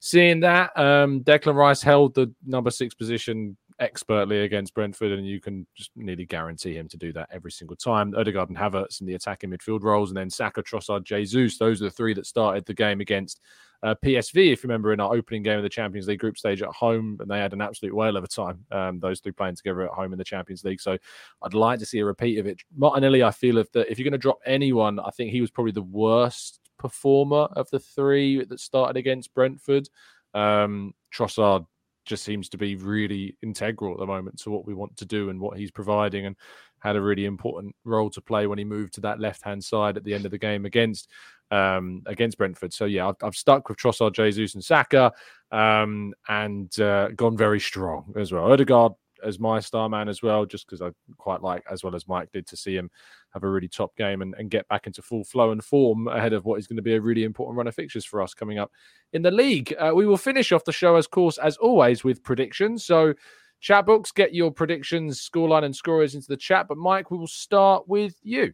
seeing 0.00 0.40
that. 0.40 0.76
Um, 0.76 1.20
Declan 1.20 1.54
Rice 1.54 1.80
held 1.80 2.14
the 2.14 2.32
number 2.44 2.70
six 2.70 2.92
position 2.92 3.56
expertly 3.78 4.40
against 4.40 4.74
Brentford, 4.74 5.12
and 5.12 5.26
you 5.26 5.40
can 5.40 5.66
just 5.74 5.90
nearly 5.96 6.26
guarantee 6.26 6.74
him 6.74 6.88
to 6.88 6.96
do 6.96 7.12
that 7.12 7.28
every 7.32 7.52
single 7.52 7.76
time. 7.76 8.12
Odegaard 8.16 8.48
and 8.48 8.58
Havertz 8.58 9.00
in 9.00 9.06
the 9.06 9.14
attacking 9.14 9.50
midfield 9.50 9.82
roles, 9.82 10.10
and 10.10 10.16
then 10.16 10.28
Saka, 10.28 10.62
Trossard, 10.62 11.04
Jesus. 11.04 11.56
Those 11.56 11.80
are 11.80 11.86
the 11.86 11.90
three 11.90 12.14
that 12.14 12.26
started 12.26 12.66
the 12.66 12.74
game 12.74 13.00
against 13.00 13.40
uh, 13.82 13.94
PSV. 14.04 14.52
If 14.52 14.62
you 14.62 14.68
remember, 14.68 14.92
in 14.92 15.00
our 15.00 15.14
opening 15.14 15.42
game 15.42 15.56
of 15.56 15.62
the 15.62 15.68
Champions 15.68 16.06
League 16.06 16.20
group 16.20 16.36
stage 16.36 16.62
at 16.62 16.68
home, 16.68 17.16
and 17.20 17.30
they 17.30 17.38
had 17.38 17.52
an 17.52 17.60
absolute 17.60 17.94
whale 17.94 18.16
of 18.16 18.24
a 18.24 18.28
time. 18.28 18.64
Um, 18.70 19.00
those 19.00 19.20
three 19.20 19.32
playing 19.32 19.56
together 19.56 19.82
at 19.82 19.90
home 19.90 20.12
in 20.12 20.18
the 20.18 20.24
Champions 20.24 20.64
League. 20.64 20.80
So 20.80 20.98
I'd 21.42 21.54
like 21.54 21.78
to 21.80 21.86
see 21.86 21.98
a 22.00 22.04
repeat 22.04 22.38
of 22.38 22.46
it. 22.46 22.60
Martinelli, 22.76 23.22
I 23.22 23.30
feel 23.30 23.58
if 23.58 23.70
the, 23.72 23.90
if 23.90 23.98
you're 23.98 24.04
going 24.04 24.12
to 24.12 24.18
drop 24.18 24.38
anyone, 24.44 24.98
I 25.00 25.10
think 25.10 25.30
he 25.30 25.40
was 25.40 25.50
probably 25.50 25.72
the 25.72 25.82
worst 25.82 26.60
performer 26.78 27.48
of 27.52 27.68
the 27.70 27.78
three 27.78 28.44
that 28.44 28.60
started 28.60 28.96
against 28.96 29.34
Brentford. 29.34 29.88
Um, 30.34 30.94
Trossard 31.12 31.66
just 32.04 32.24
seems 32.24 32.48
to 32.48 32.58
be 32.58 32.76
really 32.76 33.36
integral 33.42 33.92
at 33.92 33.98
the 33.98 34.06
moment 34.06 34.38
to 34.40 34.50
what 34.50 34.66
we 34.66 34.74
want 34.74 34.96
to 34.96 35.04
do 35.04 35.30
and 35.30 35.40
what 35.40 35.58
he's 35.58 35.70
providing 35.70 36.26
and 36.26 36.36
had 36.80 36.96
a 36.96 37.00
really 37.00 37.26
important 37.26 37.74
role 37.84 38.08
to 38.10 38.20
play 38.20 38.46
when 38.46 38.58
he 38.58 38.64
moved 38.64 38.94
to 38.94 39.00
that 39.02 39.20
left 39.20 39.44
hand 39.44 39.62
side 39.62 39.96
at 39.96 40.04
the 40.04 40.14
end 40.14 40.24
of 40.24 40.30
the 40.30 40.38
game 40.38 40.64
against 40.64 41.08
um 41.50 42.02
against 42.06 42.38
Brentford. 42.38 42.72
So 42.72 42.84
yeah, 42.84 43.08
I've, 43.08 43.16
I've 43.22 43.34
stuck 43.34 43.68
with 43.68 43.78
Trossard, 43.78 44.14
Jesus, 44.14 44.54
and 44.54 44.64
Saka, 44.64 45.12
um, 45.50 46.14
and 46.28 46.78
uh, 46.80 47.08
gone 47.08 47.36
very 47.36 47.60
strong 47.60 48.12
as 48.16 48.32
well. 48.32 48.50
Odegaard 48.50 48.92
as 49.22 49.38
my 49.38 49.60
star 49.60 49.88
man 49.88 50.08
as 50.08 50.22
well, 50.22 50.46
just 50.46 50.66
because 50.66 50.80
I 50.80 50.90
quite 51.18 51.42
like, 51.42 51.62
as 51.70 51.84
well 51.84 51.94
as 51.94 52.08
Mike 52.08 52.30
did, 52.32 52.46
to 52.46 52.56
see 52.56 52.74
him 52.74 52.90
have 53.32 53.44
a 53.44 53.48
really 53.48 53.68
top 53.68 53.96
game 53.96 54.22
and, 54.22 54.34
and 54.38 54.50
get 54.50 54.66
back 54.68 54.86
into 54.86 55.02
full 55.02 55.24
flow 55.24 55.52
and 55.52 55.64
form 55.64 56.08
ahead 56.08 56.32
of 56.32 56.44
what 56.44 56.58
is 56.58 56.66
going 56.66 56.76
to 56.76 56.82
be 56.82 56.94
a 56.94 57.00
really 57.00 57.24
important 57.24 57.56
run 57.56 57.66
of 57.66 57.74
fixtures 57.74 58.04
for 58.04 58.20
us 58.20 58.34
coming 58.34 58.58
up 58.58 58.70
in 59.12 59.22
the 59.22 59.30
league. 59.30 59.74
Uh, 59.78 59.92
we 59.94 60.06
will 60.06 60.16
finish 60.16 60.52
off 60.52 60.64
the 60.64 60.72
show, 60.72 60.96
as 60.96 61.06
course, 61.06 61.38
as 61.38 61.56
always, 61.56 62.04
with 62.04 62.22
predictions. 62.22 62.84
So, 62.84 63.14
chat 63.60 63.86
books, 63.86 64.12
get 64.12 64.34
your 64.34 64.50
predictions, 64.50 65.20
scoreline, 65.20 65.64
and 65.64 65.74
scorers 65.74 66.14
into 66.14 66.28
the 66.28 66.36
chat. 66.36 66.66
But 66.68 66.78
Mike, 66.78 67.10
we 67.10 67.18
will 67.18 67.26
start 67.26 67.88
with 67.88 68.14
you. 68.22 68.52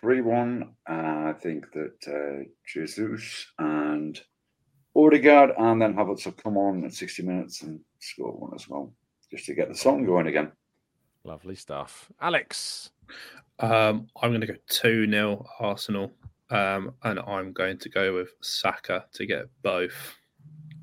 3 0.00 0.22
1. 0.22 0.74
Uh, 0.88 0.92
I 0.92 1.34
think 1.40 1.66
that 1.72 1.96
uh, 2.08 2.44
Jesus 2.66 3.46
and 3.58 4.18
Odegaard 4.96 5.52
and 5.58 5.80
then 5.80 5.94
Havertz 5.94 6.24
will 6.24 6.32
come 6.32 6.56
on 6.56 6.84
at 6.84 6.94
60 6.94 7.22
minutes 7.22 7.62
and 7.62 7.80
score 8.00 8.32
one 8.32 8.52
as 8.54 8.68
well, 8.68 8.92
just 9.30 9.44
to 9.46 9.54
get 9.54 9.68
the 9.68 9.74
song 9.74 10.04
going 10.04 10.26
again. 10.26 10.50
Lovely 11.24 11.54
stuff. 11.54 12.10
Alex. 12.20 12.90
Um, 13.58 14.08
I'm 14.22 14.30
going 14.30 14.40
to 14.40 14.46
go 14.46 14.54
2 14.68 15.10
0 15.10 15.46
Arsenal. 15.58 16.12
Um, 16.50 16.94
and 17.04 17.20
I'm 17.20 17.52
going 17.52 17.78
to 17.78 17.88
go 17.88 18.14
with 18.14 18.30
Saka 18.40 19.04
to 19.12 19.26
get 19.26 19.44
both 19.62 20.16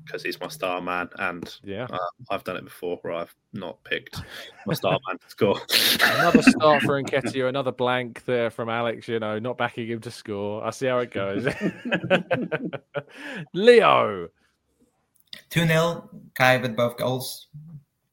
because 0.08 0.22
he's 0.22 0.40
my 0.40 0.48
star 0.48 0.80
man. 0.80 1.10
And 1.18 1.54
yeah, 1.62 1.86
uh, 1.90 1.98
I've 2.30 2.44
done 2.44 2.56
it 2.56 2.64
before 2.64 2.98
where 3.02 3.12
I've 3.12 3.34
not 3.52 3.84
picked 3.84 4.22
my 4.66 4.72
star 4.72 4.98
man 5.06 5.18
to 5.18 5.28
score. 5.28 5.60
another 6.02 6.40
start 6.42 6.82
for 6.82 7.02
Nketiah, 7.02 7.48
another 7.48 7.72
blank 7.72 8.24
there 8.24 8.50
from 8.50 8.70
Alex, 8.70 9.06
you 9.08 9.20
know, 9.20 9.38
not 9.38 9.58
backing 9.58 9.88
him 9.88 10.00
to 10.00 10.10
score. 10.10 10.64
I 10.64 10.70
see 10.70 10.86
how 10.86 11.00
it 11.00 11.10
goes. 11.10 11.46
Leo. 13.52 14.28
2 15.50 15.66
0, 15.66 16.10
Kai 16.34 16.56
with 16.56 16.74
both 16.74 16.96
goals. 16.96 17.48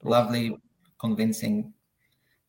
Lovely, 0.04 0.58
convincing 1.00 1.74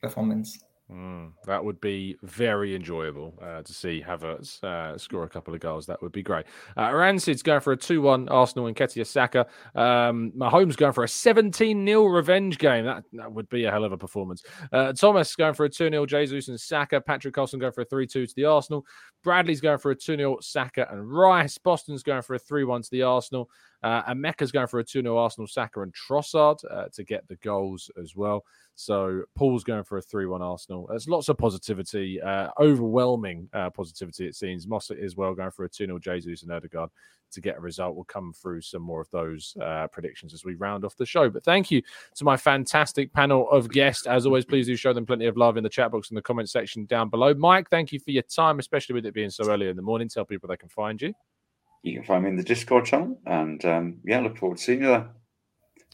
performance. 0.00 0.58
Mm, 0.90 1.32
that 1.46 1.64
would 1.64 1.80
be 1.80 2.16
very 2.22 2.76
enjoyable 2.76 3.34
uh, 3.42 3.60
to 3.60 3.72
see 3.72 4.04
Havertz 4.06 4.62
uh, 4.62 4.96
score 4.96 5.24
a 5.24 5.28
couple 5.28 5.52
of 5.52 5.58
goals. 5.58 5.84
That 5.86 6.00
would 6.00 6.12
be 6.12 6.22
great. 6.22 6.46
Uh, 6.76 6.92
Rancid's 6.94 7.42
going 7.42 7.60
for 7.60 7.72
a 7.72 7.76
2 7.76 8.00
1 8.00 8.28
Arsenal 8.28 8.68
and 8.68 8.76
Ketia 8.76 9.04
Saka. 9.04 9.46
Um, 9.74 10.32
Mahomes 10.36 10.76
going 10.76 10.92
for 10.92 11.02
a 11.02 11.08
17 11.08 11.84
0 11.84 12.04
revenge 12.04 12.58
game. 12.58 12.84
That, 12.84 13.02
that 13.14 13.32
would 13.32 13.48
be 13.48 13.64
a 13.64 13.70
hell 13.72 13.82
of 13.82 13.90
a 13.90 13.98
performance. 13.98 14.44
Uh, 14.72 14.92
Thomas 14.92 15.34
going 15.34 15.54
for 15.54 15.64
a 15.64 15.68
2 15.68 15.90
0 15.90 16.06
Jesus 16.06 16.46
and 16.46 16.60
Saka. 16.60 17.00
Patrick 17.00 17.34
Colson 17.34 17.58
going 17.58 17.72
for 17.72 17.80
a 17.80 17.86
3 17.86 18.06
2 18.06 18.24
to 18.24 18.34
the 18.36 18.44
Arsenal. 18.44 18.86
Bradley's 19.24 19.60
going 19.60 19.78
for 19.78 19.90
a 19.90 19.96
2 19.96 20.16
0 20.16 20.38
Saka 20.40 20.86
and 20.92 21.10
Rice. 21.10 21.58
Boston's 21.58 22.04
going 22.04 22.22
for 22.22 22.34
a 22.34 22.38
3 22.38 22.62
1 22.62 22.82
to 22.82 22.90
the 22.92 23.02
Arsenal. 23.02 23.50
Uh, 23.86 24.02
and 24.08 24.20
Mecca's 24.20 24.50
going 24.50 24.66
for 24.66 24.80
a 24.80 24.84
2 24.84 25.00
0 25.00 25.16
Arsenal, 25.16 25.46
Saka 25.46 25.82
and 25.82 25.94
Trossard 25.94 26.58
uh, 26.68 26.86
to 26.92 27.04
get 27.04 27.26
the 27.28 27.36
goals 27.36 27.88
as 28.02 28.16
well. 28.16 28.44
So 28.74 29.22
Paul's 29.36 29.62
going 29.62 29.84
for 29.84 29.98
a 29.98 30.02
3 30.02 30.26
1 30.26 30.42
Arsenal. 30.42 30.88
There's 30.88 31.08
lots 31.08 31.28
of 31.28 31.38
positivity, 31.38 32.20
uh, 32.20 32.48
overwhelming 32.58 33.48
uh, 33.52 33.70
positivity, 33.70 34.26
it 34.26 34.34
seems. 34.34 34.66
Mossett 34.66 34.98
as 34.98 35.14
well 35.14 35.34
going 35.34 35.52
for 35.52 35.66
a 35.66 35.68
2 35.68 35.86
0 35.86 36.00
Jesus 36.00 36.42
and 36.42 36.50
Erdogan 36.50 36.88
to 37.30 37.40
get 37.40 37.58
a 37.58 37.60
result. 37.60 37.94
We'll 37.94 38.06
come 38.06 38.32
through 38.32 38.62
some 38.62 38.82
more 38.82 39.00
of 39.00 39.10
those 39.12 39.56
uh, 39.62 39.86
predictions 39.86 40.34
as 40.34 40.44
we 40.44 40.56
round 40.56 40.84
off 40.84 40.96
the 40.96 41.06
show. 41.06 41.30
But 41.30 41.44
thank 41.44 41.70
you 41.70 41.80
to 42.16 42.24
my 42.24 42.36
fantastic 42.36 43.12
panel 43.12 43.48
of 43.52 43.70
guests. 43.70 44.08
As 44.08 44.26
always, 44.26 44.44
please 44.44 44.66
do 44.66 44.74
show 44.74 44.94
them 44.94 45.06
plenty 45.06 45.26
of 45.26 45.36
love 45.36 45.56
in 45.58 45.62
the 45.62 45.70
chat 45.70 45.92
box 45.92 46.08
and 46.08 46.16
the 46.16 46.22
comment 46.22 46.50
section 46.50 46.86
down 46.86 47.08
below. 47.08 47.34
Mike, 47.34 47.70
thank 47.70 47.92
you 47.92 48.00
for 48.00 48.10
your 48.10 48.24
time, 48.24 48.58
especially 48.58 48.94
with 48.94 49.06
it 49.06 49.14
being 49.14 49.30
so 49.30 49.48
early 49.48 49.68
in 49.68 49.76
the 49.76 49.82
morning. 49.82 50.08
Tell 50.08 50.24
people 50.24 50.48
they 50.48 50.56
can 50.56 50.70
find 50.70 51.00
you. 51.00 51.14
You 51.86 51.94
can 51.94 52.04
find 52.04 52.24
me 52.24 52.30
in 52.30 52.36
the 52.36 52.42
Discord 52.42 52.84
channel. 52.84 53.18
And 53.26 53.64
um, 53.64 53.98
yeah, 54.04 54.20
look 54.20 54.36
forward 54.36 54.58
to 54.58 54.64
seeing 54.64 54.80
you 54.80 54.88
there. 54.88 55.08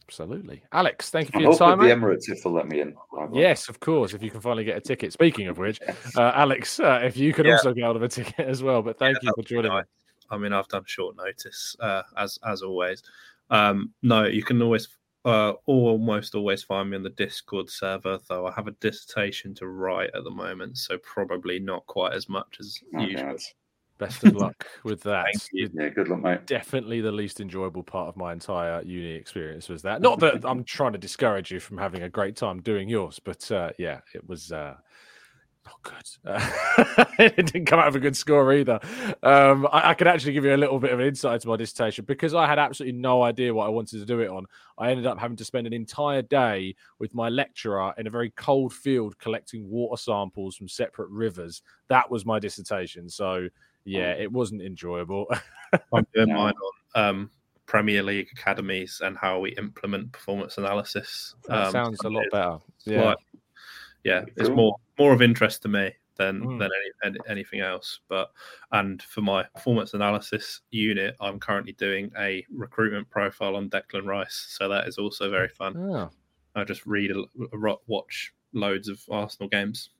Absolutely. 0.08 0.62
Alex, 0.72 1.10
thank 1.10 1.28
you 1.28 1.32
for 1.32 1.38
I 1.38 1.40
your 1.42 1.50
hope 1.52 1.58
time. 1.58 1.78
with 1.78 1.88
the. 1.88 1.94
Emirates 1.94 2.28
if 2.34 2.42
they'll 2.42 2.52
let 2.52 2.66
me 2.68 2.80
in. 2.80 2.94
Yes, 3.32 3.68
of 3.68 3.78
course. 3.80 4.14
If 4.14 4.22
you 4.22 4.30
can 4.30 4.40
finally 4.40 4.64
get 4.64 4.76
a 4.76 4.80
ticket. 4.80 5.12
Speaking 5.12 5.48
of 5.48 5.58
which, 5.58 5.80
uh, 6.16 6.32
Alex, 6.34 6.80
uh, 6.80 7.00
if 7.02 7.16
you 7.16 7.32
could 7.32 7.46
Yeah. 7.46 7.52
also 7.52 7.72
get 7.74 7.84
out 7.84 7.96
of 7.96 8.02
a 8.02 8.08
ticket 8.08 8.46
as 8.46 8.62
well. 8.62 8.82
But 8.82 8.98
thank 8.98 9.16
Yeah, 9.16 9.28
you 9.28 9.30
for 9.30 9.34
would 9.38 9.48
be 9.48 9.54
joining 9.54 9.70
me. 9.70 9.76
nice. 9.76 9.84
I 10.30 10.38
mean, 10.38 10.52
I've 10.54 10.68
done 10.68 10.84
short 10.86 11.14
notice, 11.16 11.76
uh, 11.80 12.02
as 12.16 12.38
as 12.44 12.62
always. 12.62 13.02
Um, 13.50 13.92
no, 14.02 14.24
you 14.24 14.42
can 14.42 14.60
always, 14.62 14.88
uh, 15.26 15.52
almost 15.66 16.34
always 16.34 16.62
find 16.62 16.88
me 16.90 16.96
on 16.96 17.02
the 17.02 17.10
Discord 17.10 17.68
server. 17.68 18.18
Though 18.28 18.46
I 18.46 18.52
have 18.52 18.66
a 18.66 18.72
dissertation 18.72 19.54
to 19.56 19.66
write 19.66 20.10
at 20.14 20.24
the 20.24 20.30
moment, 20.30 20.78
so 20.78 20.96
probably 20.98 21.58
not 21.58 21.86
quite 21.86 22.14
as 22.14 22.28
much 22.30 22.56
as 22.60 22.78
Okay, 22.94 23.04
usual. 23.04 23.18
that's- 23.26 23.54
Best 24.02 24.24
of 24.24 24.34
luck 24.34 24.66
with 24.84 25.00
that. 25.02 25.26
Thank 25.26 25.48
you. 25.52 25.70
Yeah, 25.72 25.88
good 25.90 26.08
luck, 26.08 26.20
mate. 26.20 26.46
Definitely 26.46 27.00
the 27.00 27.12
least 27.12 27.40
enjoyable 27.40 27.84
part 27.84 28.08
of 28.08 28.16
my 28.16 28.32
entire 28.32 28.82
uni 28.82 29.12
experience 29.12 29.68
was 29.68 29.82
that. 29.82 30.02
Not 30.02 30.18
that 30.20 30.44
I'm 30.44 30.64
trying 30.64 30.92
to 30.92 30.98
discourage 30.98 31.52
you 31.52 31.60
from 31.60 31.78
having 31.78 32.02
a 32.02 32.08
great 32.08 32.34
time 32.34 32.60
doing 32.60 32.88
yours, 32.88 33.20
but 33.22 33.50
uh, 33.52 33.70
yeah, 33.78 34.00
it 34.12 34.28
was 34.28 34.50
uh, 34.50 34.74
not 35.64 35.82
good. 35.82 35.94
Uh, 36.24 37.04
it 37.18 37.36
didn't 37.46 37.66
come 37.66 37.78
out 37.78 37.88
of 37.88 37.94
a 37.96 38.00
good 38.00 38.16
score 38.16 38.52
either. 38.52 38.80
Um, 39.22 39.66
I, 39.72 39.90
I 39.90 39.94
could 39.94 40.06
actually 40.08 40.32
give 40.32 40.44
you 40.44 40.54
a 40.54 40.56
little 40.56 40.78
bit 40.78 40.92
of 40.92 41.00
an 41.00 41.06
insight 41.06 41.40
to 41.42 41.48
my 41.48 41.56
dissertation 41.56 42.04
because 42.04 42.34
I 42.34 42.46
had 42.46 42.58
absolutely 42.58 42.98
no 42.98 43.22
idea 43.22 43.54
what 43.54 43.66
I 43.66 43.70
wanted 43.70 44.00
to 44.00 44.04
do 44.06 44.20
it 44.20 44.28
on. 44.28 44.46
I 44.78 44.90
ended 44.90 45.06
up 45.06 45.18
having 45.18 45.36
to 45.36 45.44
spend 45.44 45.66
an 45.66 45.72
entire 45.72 46.22
day 46.22 46.74
with 46.98 47.14
my 47.14 47.28
lecturer 47.28 47.94
in 47.98 48.06
a 48.06 48.10
very 48.10 48.30
cold 48.30 48.72
field 48.72 49.18
collecting 49.18 49.68
water 49.70 50.00
samples 50.00 50.56
from 50.56 50.68
separate 50.68 51.10
rivers. 51.10 51.62
That 51.88 52.10
was 52.10 52.26
my 52.26 52.38
dissertation. 52.38 53.08
So 53.08 53.48
yeah, 53.84 54.12
it 54.12 54.30
wasn't 54.30 54.62
enjoyable. 54.62 55.26
I'm 55.92 56.06
doing 56.14 56.28
No. 56.30 56.34
mine 56.34 56.54
on 56.94 57.04
um, 57.04 57.30
Premier 57.66 58.02
League 58.02 58.28
academies 58.32 59.00
and 59.04 59.16
how 59.16 59.38
we 59.40 59.50
implement 59.56 60.12
performance 60.12 60.58
analysis. 60.58 61.34
That 61.48 61.66
Um, 61.66 61.72
sounds 61.72 61.98
a 62.04 62.08
lot 62.08 62.24
it's 62.24 62.32
better. 62.32 62.58
like- 63.06 63.16
Yeah. 64.04 64.20
yeah, 64.26 64.32
it's 64.36 64.48
more 64.50 64.76
more 64.98 65.12
of 65.12 65.22
interest 65.22 65.62
to 65.62 65.68
me 65.68 65.92
than 66.16 66.42
Mm. 66.42 66.58
than 66.58 66.70
any, 66.70 66.90
any, 67.04 67.18
anything 67.28 67.60
else. 67.60 68.00
But 68.08 68.30
and 68.72 69.02
for 69.02 69.22
my 69.22 69.44
performance 69.54 69.94
analysis 69.94 70.60
unit, 70.70 71.16
I'm 71.20 71.40
currently 71.40 71.72
doing 71.72 72.12
a 72.18 72.44
recruitment 72.52 73.08
profile 73.10 73.56
on 73.56 73.70
Declan 73.70 74.06
Rice, 74.06 74.46
so 74.50 74.68
that 74.68 74.86
is 74.86 74.98
also 74.98 75.30
very 75.30 75.48
fun. 75.48 75.76
Oh, 75.76 76.10
I 76.54 76.64
just 76.64 76.84
read 76.86 77.10
a, 77.10 77.24
a 77.54 77.76
watch 77.86 78.34
loads 78.52 78.88
of 78.88 79.00
Arsenal 79.10 79.48
games. 79.48 79.90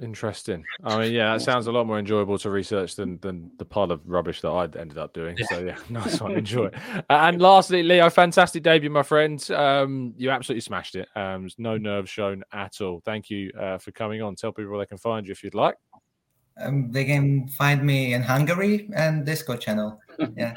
Interesting. 0.00 0.64
I 0.84 0.98
mean, 0.98 1.12
yeah, 1.12 1.32
that 1.32 1.42
sounds 1.42 1.66
a 1.66 1.72
lot 1.72 1.86
more 1.86 1.98
enjoyable 1.98 2.38
to 2.38 2.50
research 2.50 2.96
than 2.96 3.18
than 3.20 3.50
the 3.58 3.64
pile 3.64 3.90
of 3.90 4.00
rubbish 4.06 4.40
that 4.42 4.48
I 4.48 4.64
ended 4.64 4.98
up 4.98 5.12
doing. 5.12 5.36
So 5.50 5.60
yeah, 5.60 5.78
nice 5.88 6.20
one. 6.20 6.32
Enjoy 6.32 6.66
it. 6.66 6.74
And 7.10 7.40
lastly, 7.40 7.82
Leo, 7.82 8.10
fantastic 8.10 8.62
debut, 8.62 8.90
my 8.90 9.02
friend. 9.02 9.50
Um, 9.50 10.14
you 10.16 10.30
absolutely 10.30 10.62
smashed 10.62 10.94
it. 10.94 11.08
Um, 11.16 11.48
no 11.58 11.76
nerves 11.76 12.10
shown 12.10 12.42
at 12.52 12.80
all. 12.80 13.00
Thank 13.04 13.30
you 13.30 13.50
uh, 13.58 13.78
for 13.78 13.92
coming 13.92 14.22
on. 14.22 14.34
Tell 14.34 14.52
people 14.52 14.70
where 14.70 14.80
they 14.80 14.86
can 14.86 14.98
find 14.98 15.26
you 15.26 15.32
if 15.32 15.42
you'd 15.42 15.54
like. 15.54 15.76
Um, 16.60 16.90
they 16.90 17.04
can 17.04 17.48
find 17.48 17.84
me 17.84 18.14
in 18.14 18.22
Hungary 18.22 18.88
and 18.94 19.24
Discord 19.24 19.60
channel. 19.60 20.00
Yeah. 20.36 20.54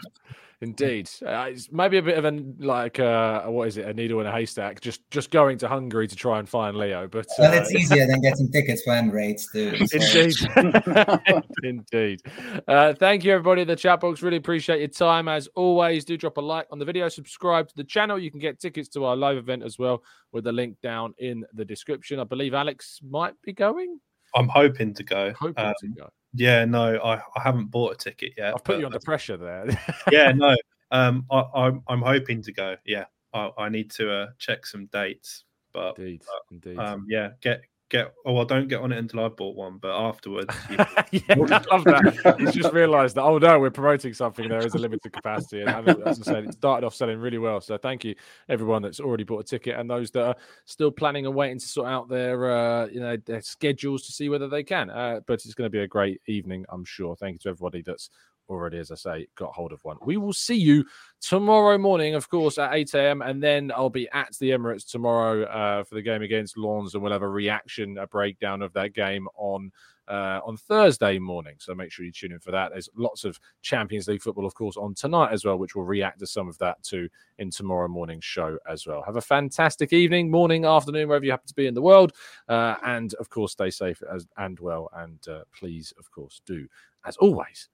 Indeed, 0.64 1.10
uh, 1.26 1.48
it's 1.50 1.72
maybe 1.72 1.98
a 1.98 2.04
bit 2.04 2.20
of 2.20 2.26
a 2.26 2.44
like 2.60 3.00
uh, 3.00 3.46
what 3.46 3.68
is 3.68 3.78
it, 3.78 3.88
a 3.88 3.94
needle 3.94 4.20
in 4.22 4.28
a 4.28 4.32
haystack? 4.32 4.80
Just 4.80 5.02
just 5.10 5.32
going 5.32 5.58
to 5.58 5.68
Hungary 5.68 6.08
to 6.08 6.16
try 6.16 6.38
and 6.38 6.48
find 6.48 6.78
Leo, 6.78 7.08
but 7.08 7.26
Well, 7.40 7.52
uh, 7.52 7.56
it's 7.56 7.74
easier 7.74 8.06
than 8.06 8.22
getting 8.22 8.52
tickets 8.52 8.84
for 8.84 8.92
Emirates 8.94 9.52
too. 9.52 9.76
so- 9.88 9.98
Indeed. 9.98 11.44
Indeed. 11.64 12.22
Uh, 12.68 12.94
thank 12.94 13.24
you, 13.24 13.32
everybody 13.34 13.64
in 13.64 13.68
the 13.68 13.76
chat 13.76 14.02
box. 14.02 14.22
Really 14.22 14.38
appreciate 14.38 14.80
your 14.80 14.88
time. 14.90 15.28
As 15.28 15.48
always, 15.56 16.06
do 16.06 16.16
drop 16.16 16.38
a 16.38 16.42
like 16.42 16.68
on 16.72 16.78
the 16.78 16.86
video, 16.86 17.10
subscribe 17.10 17.68
to 17.70 17.76
the 17.76 17.84
channel. 17.84 18.20
You 18.20 18.30
can 18.30 18.40
get 18.40 18.60
tickets 18.60 18.88
to 18.90 19.06
our 19.06 19.16
live 19.16 19.38
event 19.38 19.64
as 19.64 19.80
well 19.80 20.04
with 20.32 20.44
the 20.44 20.52
link 20.52 20.78
down 20.84 21.14
in 21.18 21.44
the 21.54 21.66
description. 21.66 22.20
I 22.20 22.24
believe 22.24 22.54
Alex 22.54 23.00
might 23.10 23.34
be 23.44 23.52
going. 23.54 24.00
I'm 24.36 24.48
hoping 24.48 24.94
to 24.94 25.04
go. 25.04 25.34
Hoping 25.40 25.66
Um, 25.66 25.74
to 25.82 25.88
go. 25.88 26.10
Yeah, 26.34 26.66
no, 26.66 26.98
I, 26.98 27.16
I 27.36 27.42
haven't 27.42 27.68
bought 27.68 27.94
a 27.94 27.96
ticket 27.96 28.34
yet. 28.38 28.54
I've 28.54 28.64
put 28.64 28.80
you 28.80 28.86
under 28.86 28.96
that's- 28.96 29.06
pressure 29.06 29.38
there. 29.38 29.68
yeah, 30.12 30.32
no. 30.32 30.56
Um, 30.94 31.26
I, 31.32 31.46
I'm 31.56 31.82
I'm 31.88 32.02
hoping 32.02 32.42
to 32.42 32.52
go. 32.52 32.76
Yeah, 32.86 33.06
I, 33.34 33.50
I 33.58 33.70
need 33.70 33.92
to 33.92 34.12
uh, 34.12 34.28
check 34.38 34.66
some 34.66 34.88
dates, 34.88 35.46
but 35.72 35.98
indeed. 35.98 36.22
Indeed. 36.52 36.78
um, 36.78 37.06
yeah, 37.08 37.30
get 37.40 37.62
get. 37.92 38.14
Oh, 38.26 38.34
well, 38.34 38.46
don't 38.46 38.68
get 38.68 38.80
on 38.80 38.92
it 38.92 38.98
until 38.98 39.20
I've 39.20 39.36
bought 39.36 39.56
one. 39.56 39.78
But 39.78 39.92
afterwards, 39.92 40.56
you, 40.70 40.78
yeah, 41.12 41.22
I 41.30 41.36
love 41.36 41.84
that. 41.84 42.36
He's 42.40 42.54
just 42.54 42.74
realised 42.74 43.16
that. 43.16 43.24
Oh 43.24 43.38
no, 43.38 43.60
we're 43.60 43.70
promoting 43.70 44.14
something. 44.14 44.50
There 44.50 44.66
is 44.66 44.74
a 44.74 44.80
limited 44.80 45.14
capacity, 45.14 45.62
and 45.62 45.88
and 45.88 46.08
as 46.08 46.20
I 46.22 46.24
said, 46.24 46.46
it 46.46 46.54
started 46.54 46.86
off 46.86 46.96
selling 46.96 47.20
really 47.20 47.38
well. 47.38 47.62
So 47.62 47.78
thank 47.78 48.04
you 48.04 48.16
everyone 48.50 48.82
that's 48.82 49.00
already 49.00 49.24
bought 49.24 49.42
a 49.42 49.44
ticket, 49.44 49.78
and 49.78 49.90
those 49.90 50.10
that 50.12 50.26
are 50.26 50.36
still 50.66 50.90
planning 50.92 51.26
and 51.26 51.36
waiting 51.36 51.60
to 51.60 51.68
sort 51.68 51.88
out 51.88 52.10
their 52.10 52.52
uh, 52.52 52.88
you 52.88 53.00
know 53.00 53.18
their 53.18 53.42
schedules 53.42 54.06
to 54.08 54.12
see 54.12 54.30
whether 54.30 54.48
they 54.48 54.64
can. 54.64 54.90
Uh, 54.90 55.20
but 55.28 55.34
it's 55.34 55.54
going 55.54 55.68
to 55.68 55.72
be 55.72 55.84
a 55.84 55.88
great 55.88 56.22
evening, 56.28 56.66
I'm 56.70 56.86
sure. 56.86 57.16
Thank 57.16 57.36
you 57.36 57.40
to 57.40 57.50
everybody 57.50 57.82
that's 57.82 58.10
already, 58.50 58.78
as 58.78 58.92
I 58.92 58.96
say, 58.96 59.28
got 59.36 59.54
hold 59.54 59.72
of 59.72 59.84
one. 59.84 59.98
We 60.04 60.18
will 60.18 60.34
see 60.34 60.56
you 60.56 60.86
tomorrow 61.22 61.78
morning, 61.78 62.16
of 62.16 62.30
course, 62.30 62.58
at 62.58 62.74
8 62.74 62.94
a.m. 62.96 63.22
And 63.22 63.42
then 63.42 63.72
I'll 63.76 63.90
be 63.90 64.10
at 64.12 64.36
the 64.40 64.52
Emirates 64.52 64.90
tomorrow 64.90 65.44
uh, 65.44 65.84
for 65.84 65.96
the 65.96 66.02
game 66.02 66.22
against 66.22 66.58
Lens, 66.58 66.94
and 66.94 67.04
we'll 67.04 67.12
have 67.12 67.22
a 67.22 67.30
reaction, 67.30 67.98
a 67.98 68.08
breakdown 68.08 68.62
of 68.62 68.74
that 68.74 68.94
game 68.94 69.28
on 69.36 69.72
uh, 70.12 70.42
on 70.46 70.58
Thursday 70.58 71.18
morning. 71.18 71.56
So 71.60 71.74
make 71.74 71.92
sure 71.92 72.06
you 72.06 72.12
tune 72.12 72.34
in 72.34 72.40
for 72.40 72.52
that. 72.52 72.72
There's 72.72 72.90
lots 72.96 73.24
of 73.24 73.40
Champions 73.62 74.10
League 74.10 74.22
football, 74.22 74.46
of 74.46 74.54
course, 74.54 74.76
on 74.76 74.94
tonight 74.94 75.32
as 75.32 75.46
well, 75.46 75.58
which 75.58 75.74
will 75.74 75.86
react 75.86 76.20
to 76.20 76.28
some 76.28 76.50
of 76.50 76.58
that 76.58 76.84
too 76.84 77.08
in 77.38 77.50
tomorrow 77.50 77.88
morning's 77.88 78.26
show 78.26 78.58
as 78.70 78.86
well. 78.86 79.02
Have 79.04 79.16
a 79.16 79.22
fantastic 79.22 79.94
evening, 79.94 80.30
morning, 80.30 80.66
afternoon, 80.66 81.08
wherever 81.08 81.24
you 81.24 81.32
happen 81.32 81.48
to 81.48 81.54
be 81.54 81.68
in 81.68 81.74
the 81.74 81.82
world. 81.82 82.12
Uh, 82.50 82.76
and 82.84 83.14
of 83.16 83.30
course, 83.30 83.54
stay 83.54 83.70
safe 83.70 84.04
as, 84.14 84.28
and 84.38 84.60
well. 84.60 84.90
And 84.94 85.20
uh, 85.30 85.44
please, 85.58 85.94
of 85.98 86.12
course, 86.12 86.42
do, 86.46 86.68
as 87.06 87.16
always, 87.18 87.70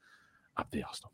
up 0.58 0.72
the 0.72 0.84
Arsenal. 0.84 1.12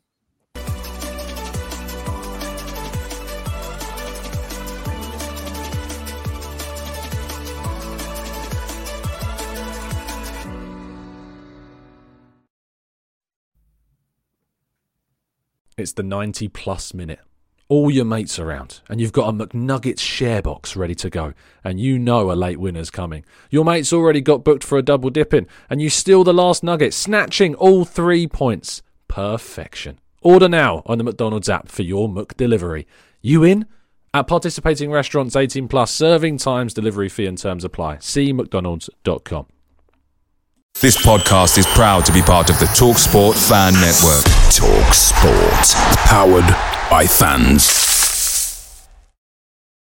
It's 15.76 15.92
the 15.92 16.04
90 16.04 16.48
plus 16.48 16.94
minute. 16.94 17.18
All 17.68 17.90
your 17.90 18.04
mates 18.04 18.38
around, 18.38 18.80
and 18.88 19.00
you've 19.00 19.10
got 19.10 19.28
a 19.28 19.32
McNuggets 19.32 19.98
share 19.98 20.40
box 20.40 20.76
ready 20.76 20.94
to 20.96 21.10
go, 21.10 21.32
and 21.64 21.80
you 21.80 21.98
know 21.98 22.30
a 22.30 22.34
late 22.34 22.60
winner's 22.60 22.90
coming. 22.90 23.24
Your 23.50 23.64
mate's 23.64 23.92
already 23.92 24.20
got 24.20 24.44
booked 24.44 24.62
for 24.62 24.78
a 24.78 24.82
double 24.82 25.10
dipping, 25.10 25.48
and 25.68 25.82
you 25.82 25.90
steal 25.90 26.22
the 26.22 26.32
last 26.32 26.62
nugget, 26.62 26.94
snatching 26.94 27.56
all 27.56 27.84
three 27.84 28.28
points. 28.28 28.82
Perfection. 29.14 30.00
Order 30.22 30.48
now 30.48 30.82
on 30.86 30.98
the 30.98 31.04
McDonald's 31.04 31.48
app 31.48 31.68
for 31.68 31.82
your 31.82 32.08
McDelivery. 32.08 32.84
You 33.22 33.44
in? 33.44 33.66
At 34.12 34.26
participating 34.26 34.90
restaurants 34.90 35.36
18 35.36 35.68
plus, 35.68 35.92
serving 35.92 36.38
times, 36.38 36.74
delivery 36.74 37.08
fee 37.08 37.26
and 37.26 37.38
terms 37.38 37.62
apply. 37.62 37.98
See 38.00 38.32
McDonald's.com. 38.32 39.46
This 40.80 40.96
podcast 40.96 41.58
is 41.58 41.66
proud 41.68 42.04
to 42.06 42.12
be 42.12 42.22
part 42.22 42.50
of 42.50 42.58
the 42.58 42.66
TalkSport 42.66 43.36
Fan 43.48 43.74
Network. 43.74 44.24
Talk 44.52 44.92
Sport. 44.92 45.96
Powered 46.08 46.90
by 46.90 47.06
fans. 47.06 47.83